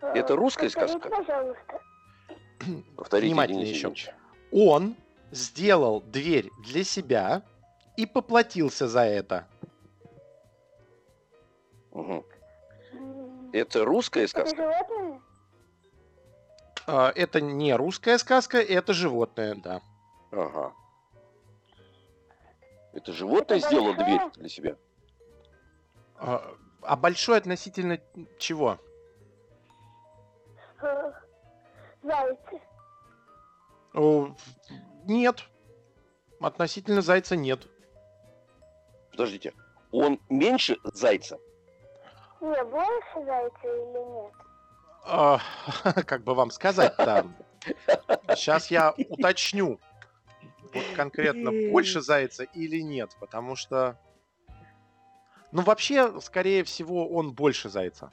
Это 0.00 0.36
русская 0.36 0.68
повторите, 0.70 0.98
сказка? 0.98 1.08
пожалуйста. 1.10 1.80
Повторите, 2.96 3.28
Внимательнее 3.28 3.64
Денис 3.66 3.76
еще. 3.94 4.14
Он 4.52 4.94
сделал 5.30 6.00
дверь 6.00 6.50
для 6.58 6.84
себя 6.84 7.42
и 7.96 8.06
поплатился 8.06 8.88
за 8.88 9.00
это. 9.04 9.46
М, 11.92 12.24
Это 13.52 13.84
русская 13.84 14.20
Это 14.24 14.28
сказка? 14.30 14.56
животное? 14.62 15.20
А, 16.86 17.12
Это 17.16 17.40
не 17.40 17.74
русская 17.74 18.18
сказка, 18.18 18.58
это 18.58 18.92
животное, 18.92 19.54
да. 19.56 19.80
Ага. 20.30 20.72
Это 22.92 23.12
животное 23.12 23.58
Это 23.58 23.66
сделало 23.68 23.92
большое? 23.94 24.18
дверь 24.18 24.30
для 24.36 24.48
себя? 24.48 24.76
А 26.18 26.54
а 26.82 26.96
большой 26.96 27.38
относительно 27.38 27.98
чего? 28.38 28.78
Зайцы. 32.02 32.60
О, 33.94 34.34
Нет. 35.06 35.44
Относительно 36.40 37.00
зайца 37.00 37.34
нет. 37.34 37.66
Подождите. 39.10 39.54
Он 39.90 40.20
меньше 40.28 40.76
зайца? 40.84 41.38
Не, 42.40 42.64
больше 42.64 43.24
зайца 43.24 43.58
или 43.64 44.04
нет? 44.04 44.32
А, 45.04 45.40
Как 46.06 46.22
бы 46.24 46.34
вам 46.34 46.50
сказать-то? 46.50 47.26
Сейчас 48.34 48.70
я 48.70 48.92
уточню. 49.08 49.80
Вот 50.74 50.84
конкретно 50.94 51.50
больше 51.70 52.02
зайца 52.02 52.44
или 52.44 52.80
нет, 52.80 53.16
потому 53.18 53.56
что... 53.56 53.98
Ну, 55.52 55.62
вообще, 55.62 56.20
скорее 56.20 56.64
всего, 56.64 57.08
он 57.08 57.32
больше 57.32 57.70
зайца. 57.70 58.10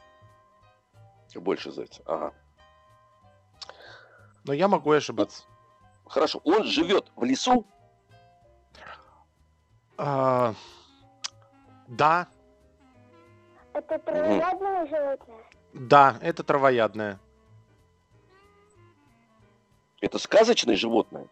Больше 1.35 1.71
зайца. 1.71 2.01
Ага. 2.05 2.33
Но 4.45 4.53
я 4.53 4.67
могу 4.67 4.93
и 4.93 4.97
ошибаться. 4.97 5.43
Хорошо. 6.05 6.41
Он 6.43 6.63
живет 6.63 7.11
в 7.15 7.23
лесу? 7.23 7.65
А, 9.97 10.53
Да, 11.87 12.27
Это 13.73 13.99
травоядное 13.99 14.85
животное? 14.87 15.43
да, 15.73 16.17
это 16.21 16.43
травоядное. 16.43 17.19
Это 20.01 20.17
сказочное 20.19 20.75
животное? 20.75 21.27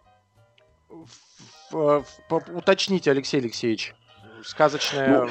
В- 0.90 2.04
в- 2.04 2.06
по- 2.30 2.44
Уточните, 2.54 3.12
Алексей 3.12 3.40
Алексеевич. 3.40 3.96
Сказочное, 4.44 5.08
Ну. 5.22 5.30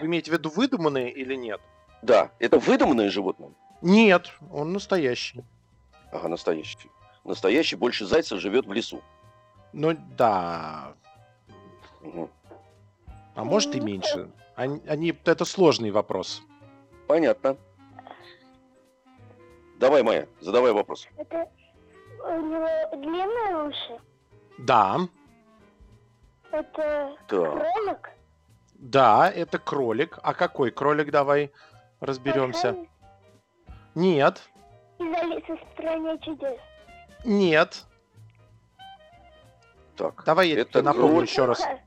вы 0.00 0.06
имеете 0.06 0.30
в 0.30 0.34
виду 0.34 0.50
выдуманное 0.50 1.08
или 1.08 1.34
нет? 1.34 1.60
Да. 2.02 2.30
Это 2.38 2.58
выдуманное 2.58 3.10
животное? 3.10 3.50
Нет, 3.82 4.32
он 4.50 4.72
настоящий. 4.72 5.44
Ага, 6.12 6.28
настоящий. 6.28 6.90
Настоящий 7.24 7.76
больше 7.76 8.06
зайца 8.06 8.38
живет 8.38 8.66
в 8.66 8.72
лесу. 8.72 9.02
Ну 9.72 9.96
да, 10.16 10.94
а 13.34 13.44
может 13.44 13.74
и 13.76 13.80
меньше. 13.80 14.30
Они, 14.56 14.80
они- 14.88 15.14
это 15.24 15.44
сложный 15.44 15.90
вопрос. 15.90 16.42
Понятно. 17.06 17.56
Давай, 19.78 20.02
Майя, 20.02 20.28
задавай 20.40 20.72
вопрос. 20.72 21.08
Это 21.16 21.48
у 22.24 22.40
него 22.40 22.96
длинные 22.96 23.68
уши? 23.68 24.00
Да, 24.58 24.98
Это 26.52 27.16
Так. 27.28 27.28
кролик? 27.28 28.10
да, 28.74 29.30
это 29.30 29.58
кролик. 29.58 30.18
А 30.22 30.34
какой 30.34 30.70
кролик? 30.70 31.10
Давай 31.10 31.50
разберемся. 32.00 32.76
Нет, 33.94 34.42
Из 34.98 35.14
Алисы 35.14 35.56
в 35.56 35.72
стране 35.72 36.18
чудес. 36.18 36.58
Нет. 37.24 37.84
Так. 39.96 40.22
Давай 40.24 40.48
я 40.48 40.60
Это 40.60 40.72
тебе 40.72 40.82
напомню 40.82 41.08
кролик? 41.08 41.30
еще 41.30 41.44
раз. 41.44 41.58
Пуха? 41.58 41.78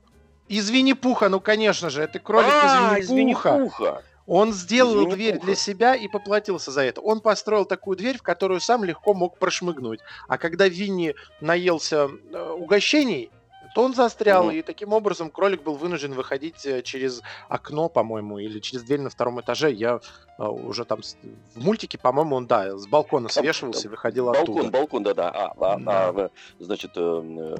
Из 0.48 0.70
Винни-Пуха, 0.70 1.28
ну 1.28 1.40
конечно 1.40 1.90
же, 1.90 2.02
это 2.02 2.18
кролик 2.18 2.50
А, 2.50 2.98
из 2.98 3.10
Винни-Пуха. 3.10 4.02
Он 4.26 4.52
сделал 4.52 5.06
Из 5.08 5.14
дверь 5.14 5.38
для 5.38 5.54
себя 5.54 5.94
и 5.94 6.08
поплатился 6.08 6.70
за 6.70 6.82
это. 6.82 7.00
Он 7.00 7.20
построил 7.20 7.66
такую 7.66 7.96
дверь, 7.96 8.16
в 8.18 8.22
которую 8.22 8.60
сам 8.60 8.84
легко 8.84 9.12
мог 9.12 9.38
прошмыгнуть. 9.38 10.00
А 10.28 10.38
когда 10.38 10.66
Винни 10.66 11.14
наелся 11.40 12.08
э, 12.32 12.50
угощений, 12.52 13.30
то 13.74 13.82
он 13.82 13.92
застрял, 13.94 14.44
Мгм. 14.44 14.52
и 14.56 14.62
таким 14.62 14.92
образом 14.92 15.30
кролик 15.30 15.62
был 15.64 15.74
вынужден 15.74 16.14
выходить 16.14 16.64
э, 16.64 16.80
через 16.82 17.22
окно, 17.48 17.88
по-моему, 17.88 18.38
или 18.38 18.60
через 18.60 18.84
дверь 18.84 19.00
на 19.00 19.10
втором 19.10 19.40
этаже. 19.40 19.72
Я 19.72 19.98
э, 20.38 20.44
уже 20.44 20.84
там 20.84 21.00
в 21.02 21.58
мультике, 21.64 21.98
по-моему, 21.98 22.36
он 22.36 22.46
да 22.46 22.76
с 22.78 22.86
балкона 22.86 23.28
свешивался 23.28 23.82
там 23.82 23.90
и 23.90 23.90
выходил 23.90 24.26
Балкон, 24.26 24.42
оттуда. 24.58 24.70
балкон, 24.70 25.02
да-да. 25.02 25.28
А, 25.30 25.52
а- 25.58 25.78
Да. 25.80 26.08
а, 26.08 26.30
значит, 26.60 26.92
э, 26.96 27.56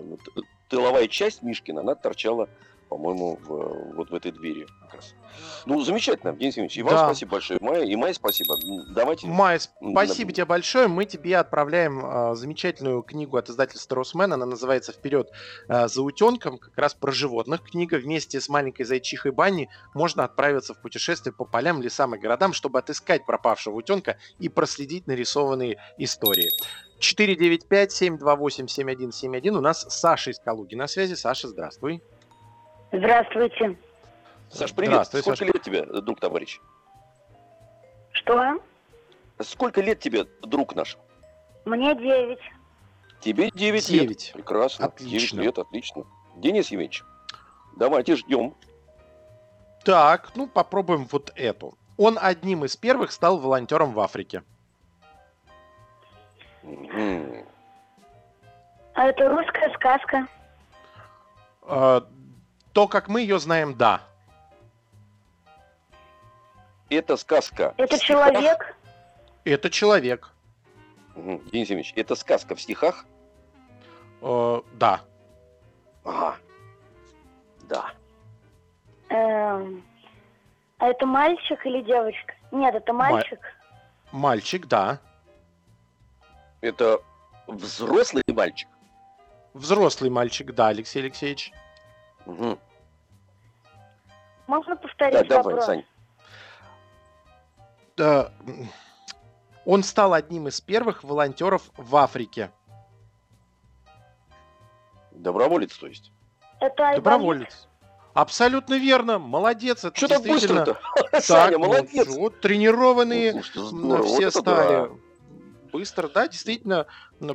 тыловая 0.69 1.09
часть 1.09 1.43
Мишкина, 1.43 1.81
она 1.81 1.97
торчала, 1.97 2.49
по-моему, 2.89 3.39
в- 3.43 3.95
вот 3.97 4.11
в 4.11 4.15
этой 4.15 4.31
двери. 4.33 4.67
как 4.83 4.95
раз. 4.95 5.15
Ну, 5.67 5.81
замечательно, 5.83 6.33
Денис 6.33 6.55
Евгеньевич. 6.57 6.79
И 6.79 6.83
вам 6.83 6.95
Да. 6.95 7.05
спасибо 7.07 7.33
большое. 7.33 7.59
Майя, 7.61 7.85
и 7.85 7.97
Майя 7.97 8.15
спасибо. 8.15 8.55
Давайте. 8.91 9.27
Май, 9.27 9.59
М, 9.81 9.93
спасибо 9.93 10.31
да. 10.31 10.35
тебе 10.37 10.45
большое. 10.45 10.87
Мы 10.89 11.05
тебе 11.07 11.37
отправляем 11.39 12.01
а, 12.05 12.35
замечательную 12.35 13.03
книгу 13.03 13.37
от 13.37 13.49
издательства 13.51 13.97
Росмен. 13.97 14.33
Она 14.33 14.47
называется 14.47 14.93
«Вперед 14.93 15.31
а, 15.69 15.89
за 15.89 16.03
утенком». 16.03 16.59
Как 16.59 16.77
раз 16.79 16.95
про 16.95 17.11
животных. 17.11 17.63
Книга 17.63 17.97
вместе 17.97 18.41
с 18.41 18.49
маленькой 18.49 18.85
зайчихой 18.85 19.33
Банни. 19.33 19.69
Можно 19.95 20.25
отправиться 20.25 20.75
в 20.75 20.81
путешествие 20.81 21.33
по 21.33 21.45
полям, 21.45 21.83
лесам 21.83 22.15
и 22.15 22.19
городам, 22.19 22.53
чтобы 22.53 22.79
отыскать 22.79 23.27
пропавшего 23.27 23.75
утенка 23.75 24.19
и 24.39 24.49
проследить 24.49 25.07
нарисованные 25.09 25.79
истории. 25.99 26.51
495-728-7171. 27.01 29.57
У 29.57 29.61
нас 29.61 29.87
Саша 29.89 30.31
из 30.31 30.39
Калуги 30.39 30.75
на 30.75 30.87
связи. 30.87 31.15
Саша, 31.15 31.49
здравствуй. 31.49 32.03
Здравствуйте. 32.99 33.77
Саш, 34.51 34.73
привет. 34.73 34.93
Здравствуй, 34.93 35.21
Сколько 35.23 35.39
Саш. 35.39 35.49
лет 35.49 35.63
тебе, 35.63 35.83
друг 36.03 36.21
товарищ? 36.21 36.61
Что? 38.13 38.61
Сколько 39.41 39.81
лет 39.81 39.99
тебе, 39.99 40.27
друг 40.43 40.77
наш? 40.77 40.97
Мне 41.65 41.93
9. 41.97 42.39
Тебе 43.21 43.51
9 43.51 43.89
лет. 43.89 44.01
Девять. 44.03 44.31
Прекрасно. 44.33 44.87
Отлично. 44.87 45.39
9 45.39 45.47
лет, 45.47 45.59
отлично. 45.59 46.05
Денис 46.37 46.69
Евгеньевич, 46.69 47.03
давайте 47.77 48.15
ждем. 48.15 48.55
Так, 49.85 50.31
ну 50.37 50.47
попробуем 50.47 51.09
вот 51.11 51.33
эту. 51.35 51.77
Он 51.97 52.17
одним 52.21 52.65
из 52.65 52.77
первых 52.77 53.11
стал 53.11 53.39
волонтером 53.39 53.93
в 53.93 53.99
Африке. 54.01 54.45
А 58.95 59.09
это 59.09 59.29
русская 59.29 59.73
сказка. 59.75 60.29
А, 61.63 62.07
То, 62.75 62.89
как 62.89 63.09
мы 63.09 63.21
ее 63.21 63.39
знаем, 63.39 63.75
да. 63.75 64.03
Это 66.91 67.17
сказка. 67.17 67.73
Это 67.77 67.97
стихах? 67.97 68.33
человек. 68.33 68.77
Это 69.45 69.71
человек. 69.71 70.31
Мгм. 71.15 71.39
Денис 71.51 71.71
Евгеньевич, 71.71 71.93
это 71.95 72.17
сказка 72.17 72.57
в 72.57 72.61
стихах? 72.61 73.07
Э, 74.21 74.61
да. 74.75 75.01
Ага. 76.03 76.37
Да. 77.69 77.93
Эм, 79.09 79.85
а 80.79 80.89
это 80.89 81.07
мальчик 81.07 81.65
или 81.65 81.81
девочка? 81.83 82.35
Нет, 82.51 82.75
это 82.75 82.93
Ма- 82.93 83.11
мальчик. 83.11 83.39
Мальчик, 84.11 84.67
да. 84.67 84.99
Это 86.61 87.01
взрослый 87.47 88.25
мальчик. 88.27 88.69
Взрослый 89.53 90.11
мальчик, 90.11 90.53
да, 90.53 90.69
Алексей 90.69 91.01
Алексеевич. 91.01 91.53
Мгм. 92.27 92.59
Можно 94.47 94.77
повторить 94.77 95.15
Да, 95.15 95.25
давай, 95.25 95.45
вопрос? 95.45 95.67
Сань. 95.67 95.85
Э, 97.99 98.29
м, 98.47 98.69
Он 99.65 99.83
стал 99.83 100.13
одним 100.13 100.49
из 100.49 100.61
первых 100.61 101.05
волонтеров 101.05 101.71
в 101.77 101.97
Африке. 101.97 102.51
Доброволец, 105.13 105.77
то 105.77 105.87
есть. 105.87 106.13
Это 106.61 106.83
айболит? 106.89 107.05
Доброволец. 107.05 107.69
Абсолютно 108.15 108.75
верно. 108.75 109.19
Молодец. 109.19 109.85
Это 109.85 109.97
Что 109.97 110.09
так 110.09 110.23
быстро-то? 110.23 110.79
Саня, 111.21 111.59
ну, 111.59 111.67
молодец. 111.67 112.07
вот 112.09 112.41
тренированные 112.41 113.33
Ну, 113.33 113.43
здорово, 113.43 113.97
вот 114.03 114.07
все 114.07 114.29
это 114.29 114.39
стали 114.41 114.89
да. 114.89 114.91
Быстро. 115.75 116.09
Да, 116.09 116.29
действительно, 116.29 116.87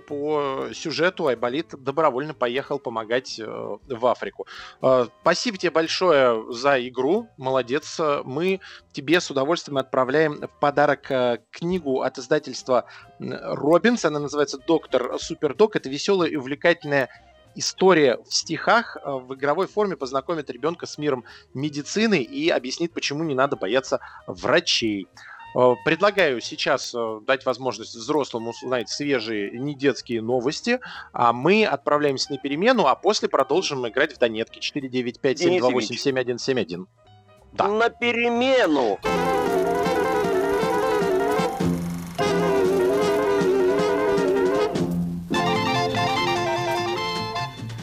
по 0.08 0.70
сюжету 0.74 1.28
Айболит 1.28 1.76
добровольно 1.78 2.34
поехал 2.34 2.80
помогать 2.80 3.38
э, 3.38 3.46
в 3.46 4.08
Африку. 4.08 4.48
Э, 4.82 5.08
Спасибо 5.22 5.58
тебе 5.58 5.72
большое 5.72 6.54
за 6.54 6.80
игру. 6.88 7.28
Молодец. 7.38 8.00
Мы 8.24 8.62
тебе 8.94 9.20
с 9.20 9.30
удовольствием 9.30 9.78
отправляем 9.78 10.40
в 10.40 10.60
подарок 10.62 11.12
э, 11.12 11.40
книгу 11.52 12.02
от 12.02 12.18
издательства 12.18 12.86
Робинс. 13.20 14.06
Она 14.06 14.20
называется 14.20 14.58
«Доктор 14.58 15.20
Супердок». 15.20 15.76
Это 15.76 15.90
веселая 15.90 16.30
и 16.30 16.38
увлекательная 16.38 17.10
история 17.56 18.20
в 18.24 18.34
стихах 18.34 18.96
в 19.04 19.34
игровой 19.34 19.68
форме 19.68 19.98
познакомит 19.98 20.50
ребенка 20.50 20.86
с 20.86 20.98
миром 20.98 21.26
медицины 21.54 22.22
и 22.22 22.50
объяснит, 22.50 22.94
почему 22.94 23.26
не 23.26 23.36
надо 23.36 23.58
бояться 23.58 24.00
врачей. 24.28 25.10
Э, 25.56 25.76
Предлагаю 25.84 26.40
сейчас 26.42 26.94
э, 26.94 27.22
дать 27.26 27.44
возможность 27.46 27.96
взрослым 27.96 28.50
узнать 28.50 28.90
свежие 28.90 29.50
не 29.52 29.74
детские 29.76 30.22
новости, 30.22 30.80
а 31.12 31.34
мы 31.34 31.66
отправляемся 31.66 32.32
на 32.32 32.38
перемену, 32.38 32.86
а 32.88 32.96
после 32.96 33.28
продолжим 33.30 33.88
играть 33.88 34.14
в 34.14 34.20
Донетки 34.20 34.60
495-728-7171. 34.60 36.86
Да. 37.54 37.68
На 37.68 37.90
перемену! 37.90 39.00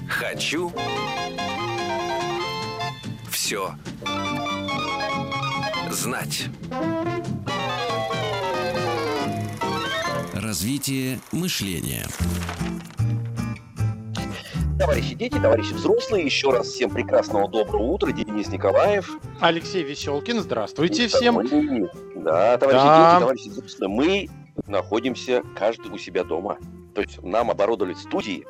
Хочу 0.08 0.72
все 3.30 3.74
знать. 5.90 6.48
Развитие 10.50 11.18
мышления. 11.32 12.06
Товарищи 14.78 15.16
дети, 15.16 15.40
товарищи 15.40 15.72
взрослые, 15.72 16.24
еще 16.24 16.50
раз 16.52 16.68
всем 16.68 16.90
прекрасного 16.90 17.48
доброго 17.48 17.82
утра. 17.82 18.12
Денис 18.12 18.46
Николаев. 18.46 19.10
Алексей 19.40 19.82
Веселкин, 19.82 20.38
здравствуйте 20.42 21.08
всем. 21.08 21.34
Мы- 21.34 21.90
Да, 22.14 22.56
товарищи 22.58 22.84
Да. 22.84 23.10
дети, 23.10 23.20
товарищи 23.22 23.48
взрослые, 23.48 23.88
мы 23.88 24.28
находимся 24.68 25.42
каждый 25.58 25.90
у 25.90 25.98
себя 25.98 26.22
дома. 26.22 26.58
То 26.94 27.00
есть 27.00 27.20
нам 27.24 27.50
оборудовали 27.50 27.94
студии, 27.94 28.46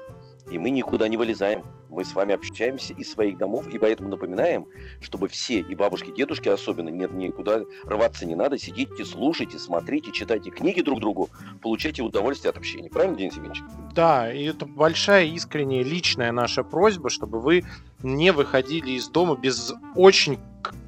и 0.50 0.58
мы 0.58 0.70
никуда 0.70 1.08
не 1.08 1.16
вылезаем. 1.16 1.62
Мы 1.88 2.04
с 2.04 2.14
вами 2.14 2.34
общаемся 2.34 2.92
из 2.92 3.10
своих 3.10 3.38
домов, 3.38 3.68
и 3.68 3.78
поэтому 3.78 4.08
напоминаем, 4.08 4.66
чтобы 5.00 5.28
все, 5.28 5.60
и 5.60 5.74
бабушки, 5.74 6.10
и 6.10 6.14
дедушки 6.14 6.48
особенно, 6.48 6.88
нет, 6.88 7.12
никуда 7.12 7.60
рваться 7.84 8.26
не 8.26 8.34
надо, 8.34 8.58
сидите, 8.58 9.04
слушайте, 9.04 9.58
смотрите, 9.58 10.12
читайте 10.12 10.50
книги 10.50 10.82
друг 10.82 11.00
другу, 11.00 11.30
получайте 11.62 12.02
удовольствие 12.02 12.50
от 12.50 12.56
общения. 12.56 12.90
Правильно, 12.90 13.16
Денис 13.16 13.34
Евгеньевич? 13.34 13.62
Да, 13.94 14.32
и 14.32 14.44
это 14.44 14.66
большая, 14.66 15.26
искренняя, 15.26 15.82
личная 15.82 16.32
наша 16.32 16.62
просьба, 16.64 17.08
чтобы 17.08 17.40
вы 17.40 17.64
не 18.02 18.32
выходили 18.32 18.90
из 18.92 19.08
дома 19.08 19.36
без 19.36 19.72
очень 19.94 20.38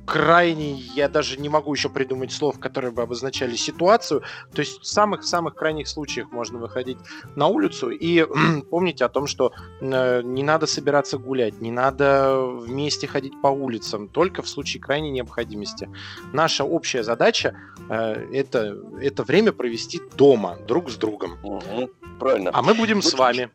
к- 0.09 0.13
крайней, 0.13 0.75
я 0.95 1.09
даже 1.09 1.39
не 1.39 1.49
могу 1.49 1.73
еще 1.75 1.89
придумать 1.89 2.33
слов, 2.33 2.59
которые 2.59 2.91
бы 2.91 3.03
обозначали 3.03 3.57
ситуацию. 3.57 4.23
То 4.55 4.61
есть 4.61 4.81
в 4.81 4.87
самых-самых 4.87 5.55
крайних 5.55 5.87
случаях 5.89 6.31
можно 6.33 6.59
выходить 6.59 6.99
на 7.37 7.47
улицу 7.47 7.91
и 7.91 8.27
помните 8.71 9.05
о 9.05 9.09
том, 9.09 9.27
что 9.27 9.53
э, 9.81 10.23
не 10.23 10.43
надо 10.43 10.67
собираться 10.67 11.19
гулять, 11.19 11.61
не 11.61 11.71
надо 11.71 12.37
вместе 12.41 13.07
ходить 13.07 13.33
по 13.43 13.49
улицам, 13.49 14.09
только 14.09 14.43
в 14.43 14.49
случае 14.49 14.83
крайней 14.83 15.11
необходимости. 15.11 15.89
Наша 16.33 16.65
общая 16.65 17.03
задача 17.05 17.55
э, 17.91 18.27
это, 18.33 18.77
это 19.01 19.23
время 19.23 19.53
провести 19.53 20.01
дома, 20.17 20.57
друг 20.67 20.91
с 20.91 20.97
другом. 20.97 21.39
Мгм, 21.43 21.89
Правильно. 22.19 22.51
А 22.53 22.63
мы 22.63 22.75
будем 22.75 23.03
с 23.03 23.13
Ну, 23.13 23.19
вами. 23.19 23.51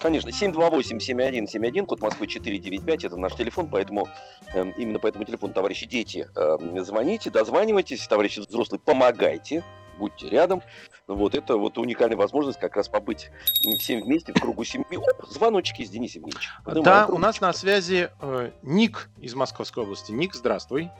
Конечно, 0.00 0.28
728-7171, 0.28 1.86
код 1.86 2.00
Москвы 2.00 2.26
495, 2.28 3.04
это 3.04 3.16
наш 3.16 3.34
телефон, 3.34 3.68
поэтому 3.68 4.08
эм, 4.54 4.70
именно 4.72 4.98
по 5.00 5.08
этому 5.08 5.24
телефону, 5.24 5.52
товарищи 5.52 5.86
дети, 5.86 6.28
эм, 6.36 6.84
звоните, 6.84 7.30
дозванивайтесь, 7.30 8.06
товарищи 8.06 8.38
взрослые, 8.40 8.80
помогайте, 8.80 9.64
будьте 9.98 10.28
рядом. 10.28 10.62
Вот 11.08 11.34
это 11.34 11.56
вот 11.56 11.78
уникальная 11.78 12.16
возможность 12.16 12.60
как 12.60 12.76
раз 12.76 12.88
побыть 12.88 13.30
всем 13.78 14.02
вместе 14.02 14.32
в 14.32 14.40
кругу 14.40 14.62
семьи. 14.62 14.96
Оп, 14.96 15.28
звоночки 15.28 15.82
с 15.84 15.90
Денисом 15.90 16.22
Евгеньевичем. 16.22 16.52
Да, 16.64 16.72
Поднимаем 16.72 17.10
у 17.14 17.18
нас 17.18 17.40
на 17.40 17.52
связи 17.52 18.10
э, 18.20 18.50
Ник 18.62 19.08
из 19.18 19.34
Московской 19.34 19.82
области. 19.82 20.12
Ник, 20.12 20.34
здравствуй. 20.34 20.90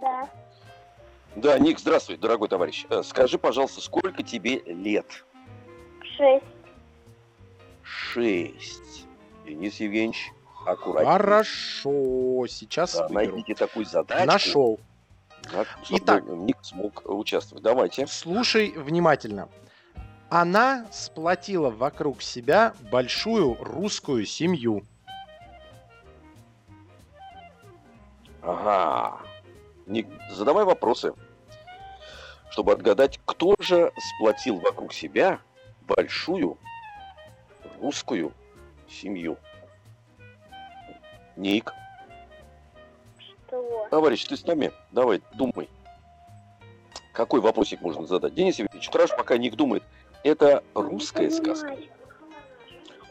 Да. 0.00 0.28
Да, 1.36 1.58
Ник, 1.58 1.78
здравствуй, 1.78 2.16
дорогой 2.16 2.48
товарищ. 2.48 2.86
Э, 2.90 3.02
Скажи, 3.04 3.38
пожалуйста, 3.38 3.80
сколько 3.80 4.22
тебе 4.22 4.60
лет? 4.66 5.24
Шесть. 6.16 6.53
Шесть. 7.84 9.06
Денис 9.46 9.78
Евгеньевич, 9.78 10.32
аккуратнее. 10.66 11.12
Хорошо, 11.12 12.46
сейчас 12.48 12.94
Да, 12.94 13.02
выберу. 13.08 13.14
найдите 13.14 13.54
такую 13.54 13.84
задачку. 13.84 14.26
Нашел. 14.26 14.80
Так, 15.52 15.68
Итак. 15.90 16.24
Ник 16.26 16.56
смог 16.62 17.02
участвовать. 17.04 17.62
Давайте. 17.62 18.06
Слушай 18.06 18.70
внимательно. 18.70 19.48
Она 20.30 20.86
сплотила 20.90 21.68
вокруг 21.70 22.22
себя 22.22 22.74
большую 22.90 23.54
русскую 23.62 24.24
семью. 24.24 24.82
Ага. 28.42 29.20
Ник, 29.86 30.08
задавай 30.30 30.64
вопросы, 30.64 31.12
чтобы 32.50 32.72
отгадать, 32.72 33.20
кто 33.26 33.54
же 33.60 33.92
сплотил 33.98 34.58
вокруг 34.60 34.94
себя 34.94 35.40
большую 35.82 36.56
русскую 37.80 38.32
семью. 38.88 39.36
Ник, 41.36 41.72
Что? 43.18 43.88
товарищ, 43.90 44.24
ты 44.24 44.36
с 44.36 44.46
нами? 44.46 44.72
Давай, 44.92 45.20
думай. 45.34 45.68
Какой 47.12 47.40
вопросик 47.40 47.80
можно 47.80 48.06
задать? 48.06 48.34
Денис 48.34 48.58
Евгеньевич, 48.58 48.90
хорошо, 48.90 49.16
пока 49.16 49.36
Ник 49.38 49.54
думает. 49.54 49.82
Это 50.22 50.62
русская 50.74 51.30
сказка. 51.30 51.76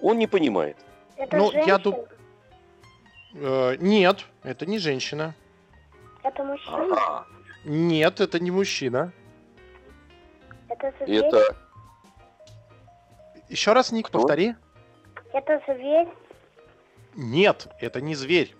Он 0.01 0.17
не 0.17 0.27
понимает. 0.27 0.77
Это 1.15 1.37
Ну, 1.37 1.45
я 1.51 1.51
женщина? 1.51 1.79
дум- 1.79 2.05
Э, 3.35 3.75
нет, 3.77 4.25
это 4.43 4.65
не 4.65 4.77
женщина. 4.77 5.33
Это 6.23 6.43
мужчина? 6.43 6.77
Ага. 6.77 7.27
Нет, 7.65 8.19
это 8.21 8.39
не 8.39 8.51
мужчина. 8.51 9.11
Это? 10.69 10.87
Это 11.05 11.57
Еще 13.49 13.73
раз, 13.73 13.91
Ник, 13.91 14.07
Кто? 14.07 14.19
повтори. 14.19 14.55
Это 15.31 15.61
зверь? 15.67 16.07
Нет, 17.15 17.67
это 17.79 18.01
не 18.01 18.15
зверь. 18.15 18.55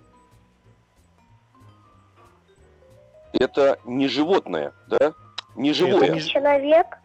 это 3.33 3.79
не 3.83 4.07
животное, 4.07 4.73
да? 4.87 5.13
Не 5.55 5.73
живое. 5.73 6.09
не 6.09 6.19
ж- 6.19 6.27
Человек? 6.27 6.99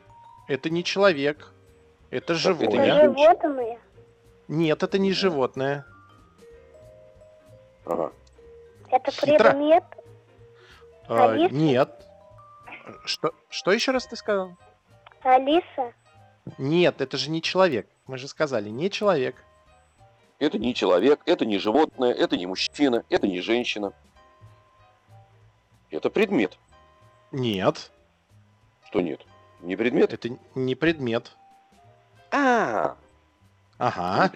Это 0.47 0.71
не 0.71 0.85
человек. 0.85 1.53
Это 2.11 2.33
это 2.33 2.35
живое. 2.35 2.69
не 2.69 2.79
Это 2.79 3.03
животные? 3.49 3.81
Нет, 4.47 4.83
это 4.83 4.99
не 4.99 5.13
животное. 5.13 5.85
Ага. 7.85 8.13
Это 8.91 9.11
Хитро. 9.11 9.51
предмет? 9.51 9.85
А, 11.09 11.31
Алиса? 11.31 11.55
нет. 11.55 12.07
Что, 13.05 13.33
что 13.51 13.73
еще 13.73 13.93
раз 13.93 14.07
ты 14.07 14.17
сказал? 14.17 14.53
Алиса? 15.23 15.93
Нет, 16.57 17.01
это 17.01 17.17
же 17.17 17.31
не 17.31 17.43
человек. 17.43 17.89
Мы 18.07 18.19
же 18.19 18.29
сказали, 18.29 18.71
не 18.71 18.91
человек. 18.91 19.37
Это 20.39 20.59
не 20.59 20.75
человек, 20.75 21.21
это 21.27 21.45
не 21.45 21.59
животное, 21.59 22.13
это 22.13 22.37
не 22.37 22.47
мужчина, 22.47 23.05
это 23.11 23.27
не 23.27 23.41
женщина. 23.41 23.93
Это 25.91 26.11
предмет. 26.11 26.59
Нет, 27.33 27.91
Что 28.87 29.01
нет? 29.01 29.21
Не 29.61 29.77
предмет? 29.77 30.13
это 30.13 30.31
не 30.55 30.75
предмет. 30.75 31.33
А, 32.31 32.97
Ага. 33.79 34.31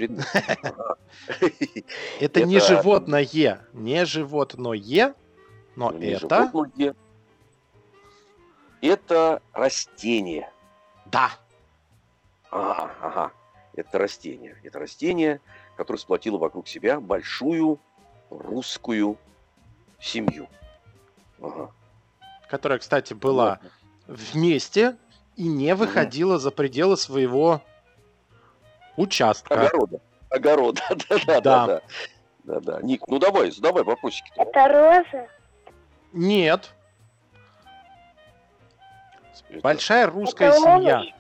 Это, 2.20 2.44
не 2.44 2.60
животное. 2.60 3.26
Не 3.72 4.04
животное, 4.04 4.62
но 4.62 5.90
Ну, 5.90 5.98
это... 5.98 6.50
Это 8.80 9.42
растение. 9.52 10.50
Да. 11.06 11.30
Ага, 12.52 12.90
ага. 13.00 13.32
Это 13.74 13.98
растение. 13.98 14.56
Это 14.62 14.78
растение, 14.78 15.40
которое 15.76 15.98
сплотило 15.98 16.36
вокруг 16.38 16.68
себя 16.68 17.00
большую 17.00 17.80
русскую 18.30 19.18
семью. 19.98 20.48
Ага. 21.40 21.70
Которая, 22.50 22.78
кстати, 22.78 23.14
была 23.14 23.58
вместе 24.06 24.96
и 25.36 25.48
не 25.48 25.74
выходила 25.74 26.38
за 26.38 26.50
пределы 26.50 26.98
своего 26.98 27.62
участка. 28.98 29.54
Огорода. 29.54 30.00
Огорода. 30.28 30.82
Да, 31.08 31.18
да, 31.26 31.40
Да. 31.40 31.66
да. 31.66 31.80
Да, 32.44 32.60
да. 32.60 32.82
Ник, 32.82 33.06
ну 33.06 33.18
давай, 33.20 33.50
задавай 33.52 33.84
вопросики. 33.84 34.30
Это 34.36 34.68
роза? 34.68 35.28
Нет. 36.12 36.74
Это- 39.48 39.60
Большая 39.62 40.06
русская 40.08 40.48
это 40.48 40.58
семья. 40.60 40.96
овощ? 40.98 41.12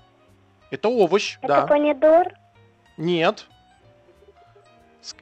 Это 0.72 0.88
овощ, 0.88 1.36
Это 1.42 1.48
да. 1.48 1.66
помидор? 1.66 2.28
Нет. 2.96 3.46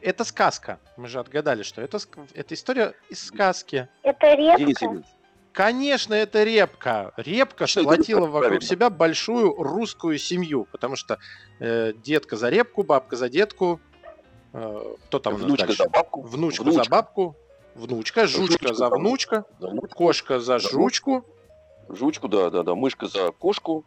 Это 0.00 0.22
сказка. 0.24 0.78
Мы 0.96 1.08
же 1.08 1.18
отгадали, 1.18 1.64
что 1.64 1.82
это, 1.82 1.96
ск- 1.96 2.30
это 2.34 2.54
история 2.54 2.94
из 3.08 3.24
сказки. 3.26 3.88
Это 4.04 4.34
репка? 4.34 5.02
Конечно, 5.52 6.14
это 6.14 6.44
репка. 6.44 7.12
Репка 7.16 7.64
это 7.64 7.80
сплотила 7.80 8.20
вокруг 8.26 8.40
Правильно. 8.42 8.60
себя 8.60 8.90
большую 8.90 9.52
русскую 9.54 10.18
семью, 10.18 10.68
потому 10.70 10.94
что 10.94 11.18
э, 11.58 11.94
детка 11.94 12.36
за 12.36 12.48
репку, 12.48 12.84
бабка 12.84 13.16
за 13.16 13.28
детку. 13.28 13.80
э, 14.52 14.94
кто 15.06 15.18
там 15.18 15.34
у 15.34 15.38
нас 15.38 15.46
внучка 15.46 15.66
дальше? 15.66 15.82
за 15.82 15.88
бабку. 15.88 16.22
Внучка, 16.22 16.62
внучка. 16.62 16.84
за 16.84 16.90
бабку. 16.90 17.36
Внучка, 17.74 18.26
жучка 18.28 18.52
Жучка 18.52 18.68
за 18.68 18.74
за 18.74 18.88
внучка. 18.90 19.44
За 19.58 19.66
внучку. 19.68 19.96
Кошка 19.96 20.38
за 20.38 20.58
За 20.60 20.68
жучку. 20.70 21.24
Жучку, 21.88 22.28
да, 22.28 22.50
да, 22.50 22.62
да. 22.62 22.74
Мышка 22.76 23.06
за 23.08 23.32
кошку. 23.32 23.84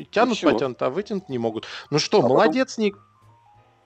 И 0.00 0.04
тянут, 0.06 0.38
всё. 0.38 0.52
потянут, 0.52 0.80
а 0.80 0.88
вытянуть 0.88 1.28
не 1.28 1.36
могут. 1.38 1.66
Ну 1.90 1.98
что, 1.98 2.18
А 2.18 2.22
потом- 2.22 2.36
молодец, 2.38 2.78
Ник. 2.78 2.96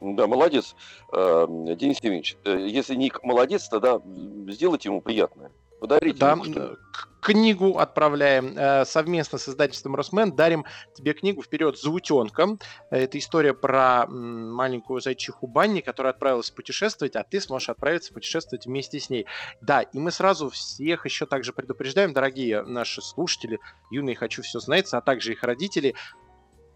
Да, 0.00 0.27
молодец, 0.27 0.77
э, 1.12 1.46
Денис 1.48 1.96
Евгеньевич. 1.96 2.37
Э, 2.44 2.57
Если 2.68 2.94
Ник 2.94 3.22
молодец, 3.24 3.68
тогда 3.68 4.00
сделайте 4.48 4.90
ему 4.90 5.00
приятное. 5.00 5.50
Подарите 5.81 6.18
Да, 6.18 6.33
ему 6.33 6.44
что-нибудь. 6.44 6.79
Книгу 7.25 7.79
отправляем 7.79 8.57
э, 8.57 8.85
совместно 8.85 9.39
с 9.39 9.49
издательством 9.49 9.97
Росмен. 9.97 10.37
Дарим 10.37 10.67
тебе 10.93 11.15
книгу 11.15 11.43
«Вперед 11.43 11.79
за 11.79 11.91
утенком». 11.91 12.61
Это 12.91 13.19
история 13.19 13.55
про 13.55 14.07
маленькую 14.07 15.01
зайчиху 15.01 15.47
Банни, 15.47 15.81
которая 15.81 16.13
отправилась 16.13 16.51
путешествовать, 16.51 17.17
а 17.17 17.25
ты 17.25 17.41
сможешь 17.41 17.71
отправиться 17.71 18.13
путешествовать 18.13 18.67
вместе 18.67 19.01
с 19.01 19.09
ней. 19.09 19.27
Да, 19.63 19.81
и 19.81 19.99
мы 19.99 20.11
сразу 20.11 20.51
всех 20.51 21.07
еще 21.07 21.25
также 21.25 21.55
предупреждаем, 21.55 22.13
дорогие 22.13 22.63
наши 22.63 23.01
слушатели, 23.01 23.59
юные 23.91 24.17
«Хочу 24.17 24.43
все 24.43 24.61
знается», 24.61 24.99
а 24.99 25.01
также 25.01 25.33
их 25.33 25.43
родители, 25.43 25.95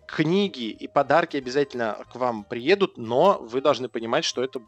книги 0.09 0.71
и 0.71 0.89
подарки 0.89 1.37
обязательно 1.37 1.99
к 2.11 2.17
вам 2.17 2.43
приедут, 2.43 2.97
но 2.97 3.39
вы 3.41 3.61
должны 3.61 3.91
понимать, 3.91 4.25
что 4.25 4.43
это, 4.43 4.63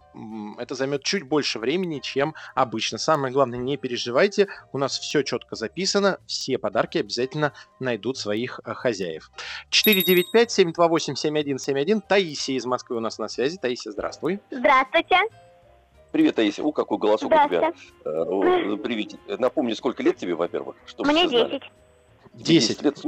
это 0.59 0.75
займет 0.75 1.03
чуть 1.03 1.23
больше 1.23 1.59
времени, 1.59 2.01
чем 2.01 2.35
обычно. 2.55 2.99
Самое 2.99 3.33
главное, 3.33 3.59
не 3.59 3.79
переживайте, 3.79 4.49
у 4.73 4.79
нас 4.79 4.99
все 4.99 5.23
четко 5.23 5.57
записано, 5.57 6.19
все 6.27 6.59
подарки 6.59 6.99
обязательно 6.99 7.55
найдут 7.81 8.19
своих 8.19 8.61
э, 8.65 8.75
хозяев. 8.75 9.31
495-728-7171, 9.71 12.03
Таисия 12.07 12.57
из 12.57 12.67
Москвы 12.67 12.99
у 12.99 13.01
нас 13.01 13.19
на 13.19 13.29
связи. 13.29 13.57
Таисия, 13.57 13.93
здравствуй. 13.93 14.41
Здравствуйте. 14.51 15.17
Привет, 16.13 16.35
Таисия. 16.35 16.63
О, 16.63 16.73
какой 16.73 16.99
голосок 16.99 17.33
у 17.33 17.49
тебя. 17.49 17.73
Э, 18.05 18.77
Привет. 18.77 19.15
Напомни, 19.39 19.73
сколько 19.73 20.03
лет 20.03 20.19
тебе, 20.19 20.35
во-первых? 20.35 20.77
чтобы 20.85 21.11
Мне 21.11 21.27
все 21.27 21.47
знали. 21.47 21.63
10. 22.35 22.47
10. 22.81 22.83
лет. 22.83 22.99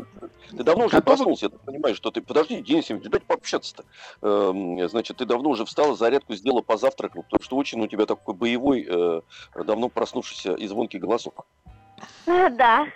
Ты 0.50 0.62
давно 0.64 0.86
уже 0.86 0.96
Готовы? 0.96 1.16
проснулся, 1.16 1.46
я 1.46 1.50
так 1.50 1.60
понимаю, 1.60 1.94
что 1.94 2.10
ты... 2.10 2.20
Подожди, 2.20 2.56
Денис 2.60 2.90
Евгеньевич, 2.90 3.10
дайте 3.10 3.26
пообщаться-то. 3.26 3.84
Эм, 4.20 4.88
Значит, 4.88 5.16
ты 5.18 5.24
давно 5.24 5.50
уже 5.50 5.64
встала, 5.64 5.94
зарядку 5.96 6.34
сделала, 6.34 6.60
позавтракал, 6.62 7.22
потому 7.22 7.42
что 7.42 7.56
очень 7.56 7.80
у 7.80 7.86
тебя 7.86 8.04
такой 8.06 8.34
боевой, 8.34 8.86
э, 8.88 9.20
давно 9.64 9.88
проснувшийся 9.88 10.52
и 10.54 10.66
звонкий 10.66 10.98
голосок. 10.98 11.46
Э, 12.26 12.50
Да. 12.56 12.86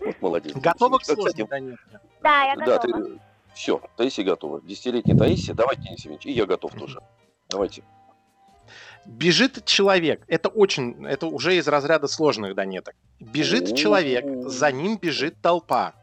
Вот 0.00 0.20
молодец. 0.20 0.52
Готова 0.56 0.98
к 0.98 1.04
сложной? 1.04 1.46
Да, 2.22 2.44
я 2.44 2.56
Да, 2.56 2.64
готова. 2.78 3.04
ты... 3.04 3.20
Все, 3.54 3.80
Таисия 3.96 4.24
готова. 4.24 4.60
Десятилетняя 4.62 5.16
Таисия. 5.16 5.54
Давайте, 5.54 5.82
Денис 5.82 5.98
Евгеньевич, 6.00 6.26
и 6.26 6.32
я 6.32 6.44
готов 6.46 6.72
тоже. 6.74 7.00
Давайте. 7.48 7.82
Бежит 9.06 9.64
человек. 9.64 10.22
Это 10.28 10.48
очень, 10.48 11.06
это 11.06 11.26
уже 11.26 11.56
из 11.56 11.68
разряда 11.68 12.08
сложных 12.08 12.54
донеток. 12.54 12.94
Бежит 13.20 13.76
человек, 13.76 14.24
за 14.48 14.72
ним 14.72 14.96
бежит 14.96 15.40
толпа. 15.42 15.94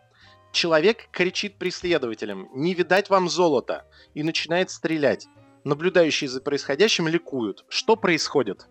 Человек 0.52 1.08
кричит 1.12 1.56
преследователям, 1.58 2.50
не 2.54 2.74
видать 2.74 3.10
вам 3.10 3.30
золота, 3.30 3.86
и 4.14 4.22
начинает 4.22 4.70
стрелять. 4.70 5.28
Наблюдающие 5.64 6.30
за 6.30 6.42
происходящим 6.42 7.08
ликуют. 7.08 7.66
Что 7.70 7.96
происходит? 7.96 8.68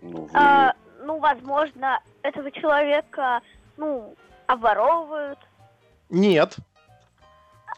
Ну, 0.00 0.22
вы... 0.24 0.30
А, 0.34 0.74
ну, 1.02 1.18
возможно, 1.18 2.00
этого 2.22 2.50
человека, 2.52 3.40
ну, 3.76 4.14
обворовывают. 4.46 5.38
Нет. 6.08 6.56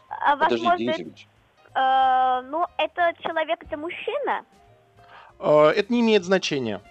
А 0.09 0.35
Подожди, 0.35 0.65
возможно, 0.65 0.91
Евгеньевич. 0.91 1.27
Э, 1.75 2.41
ну, 2.49 2.65
этот 2.77 3.17
человек 3.21 3.63
это 3.63 3.77
мужчина. 3.77 4.45
Э, 5.39 5.67
Это 5.75 5.91
не 5.93 6.01
имеет 6.01 6.23
значения. 6.23 6.81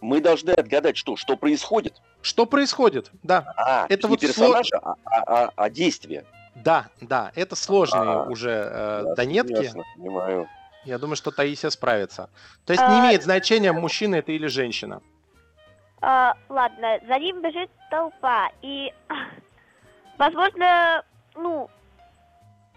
Мы 0.00 0.20
должны 0.20 0.50
отгадать, 0.50 0.96
что, 0.96 1.16
что 1.16 1.36
происходит. 1.36 2.00
Что 2.22 2.46
происходит? 2.46 3.10
Да, 3.22 3.52
А, 3.56 3.86
Это 3.88 4.06
не 4.06 4.10
вот 4.12 4.20
персонажа, 4.20 4.78
а, 4.82 4.94
а, 5.04 5.22
а- 5.46 5.50
а 5.56 5.70
действие. 5.70 6.24
да, 6.54 6.86
да. 7.00 7.32
Это 7.34 7.56
сложные 7.56 8.10
А, 8.10 8.22
уже 8.24 8.50
э, 8.50 8.96
Ясно, 9.00 9.14
донетки. 9.16 9.62
ясно, 9.62 9.82
понимаю. 9.96 10.48
Я 10.84 10.98
думаю, 10.98 11.16
что 11.16 11.30
Таисия 11.30 11.70
справится. 11.70 12.30
То 12.64 12.72
есть 12.72 12.86
не 12.88 12.94
А, 12.94 13.00
имеет 13.00 13.22
значения, 13.22 13.72
мужчина 13.72 14.16
это 14.16 14.32
или 14.32 14.46
женщина. 14.46 15.00
А, 16.00 16.34
ладно, 16.48 16.98
за 17.06 17.18
ним 17.18 17.42
бежит 17.42 17.70
толпа. 17.90 18.50
И, 18.62 18.92
возможно, 20.18 21.02
ну, 21.34 21.68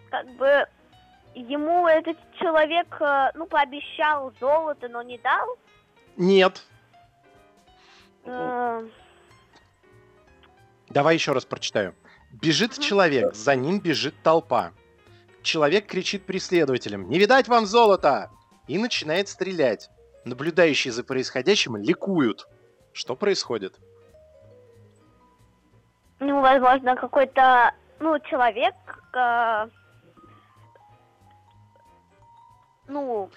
как 0.10 0.28
бы 0.38 0.66
ему 1.36 1.88
этот 1.88 2.18
человек, 2.40 2.88
э, 3.00 3.32
ну, 3.36 3.46
пообещал 3.46 4.34
золото, 4.40 4.88
но 4.90 5.02
не 5.02 5.18
дал. 5.20 5.58
Нет. 6.18 6.64
Э, 8.26 8.88
Давай 10.90 11.16
еще 11.16 11.32
раз 11.32 11.46
прочитаю. 11.46 11.96
Бежит 12.32 12.78
человек, 12.78 13.34
за 13.34 13.56
ним 13.56 13.80
бежит 13.80 14.16
толпа. 14.24 14.72
Человек 15.42 15.88
кричит 15.88 16.26
преследователям 16.26 17.10
«Не 17.10 17.18
видать 17.18 17.48
вам 17.48 17.66
золота!» 17.66 18.30
и 18.68 18.78
начинает 18.78 19.28
стрелять. 19.28 19.90
Наблюдающие 20.24 20.92
за 20.92 21.04
происходящим 21.04 21.78
ликуют. 21.78 22.48
Что 22.94 23.16
происходит? 23.16 23.80
ну, 26.22 26.40
возможно, 26.40 26.96
какой-то, 26.96 27.74
ну, 28.00 28.18
человек, 28.20 28.76
э, 29.14 29.68
ну, 32.92 33.30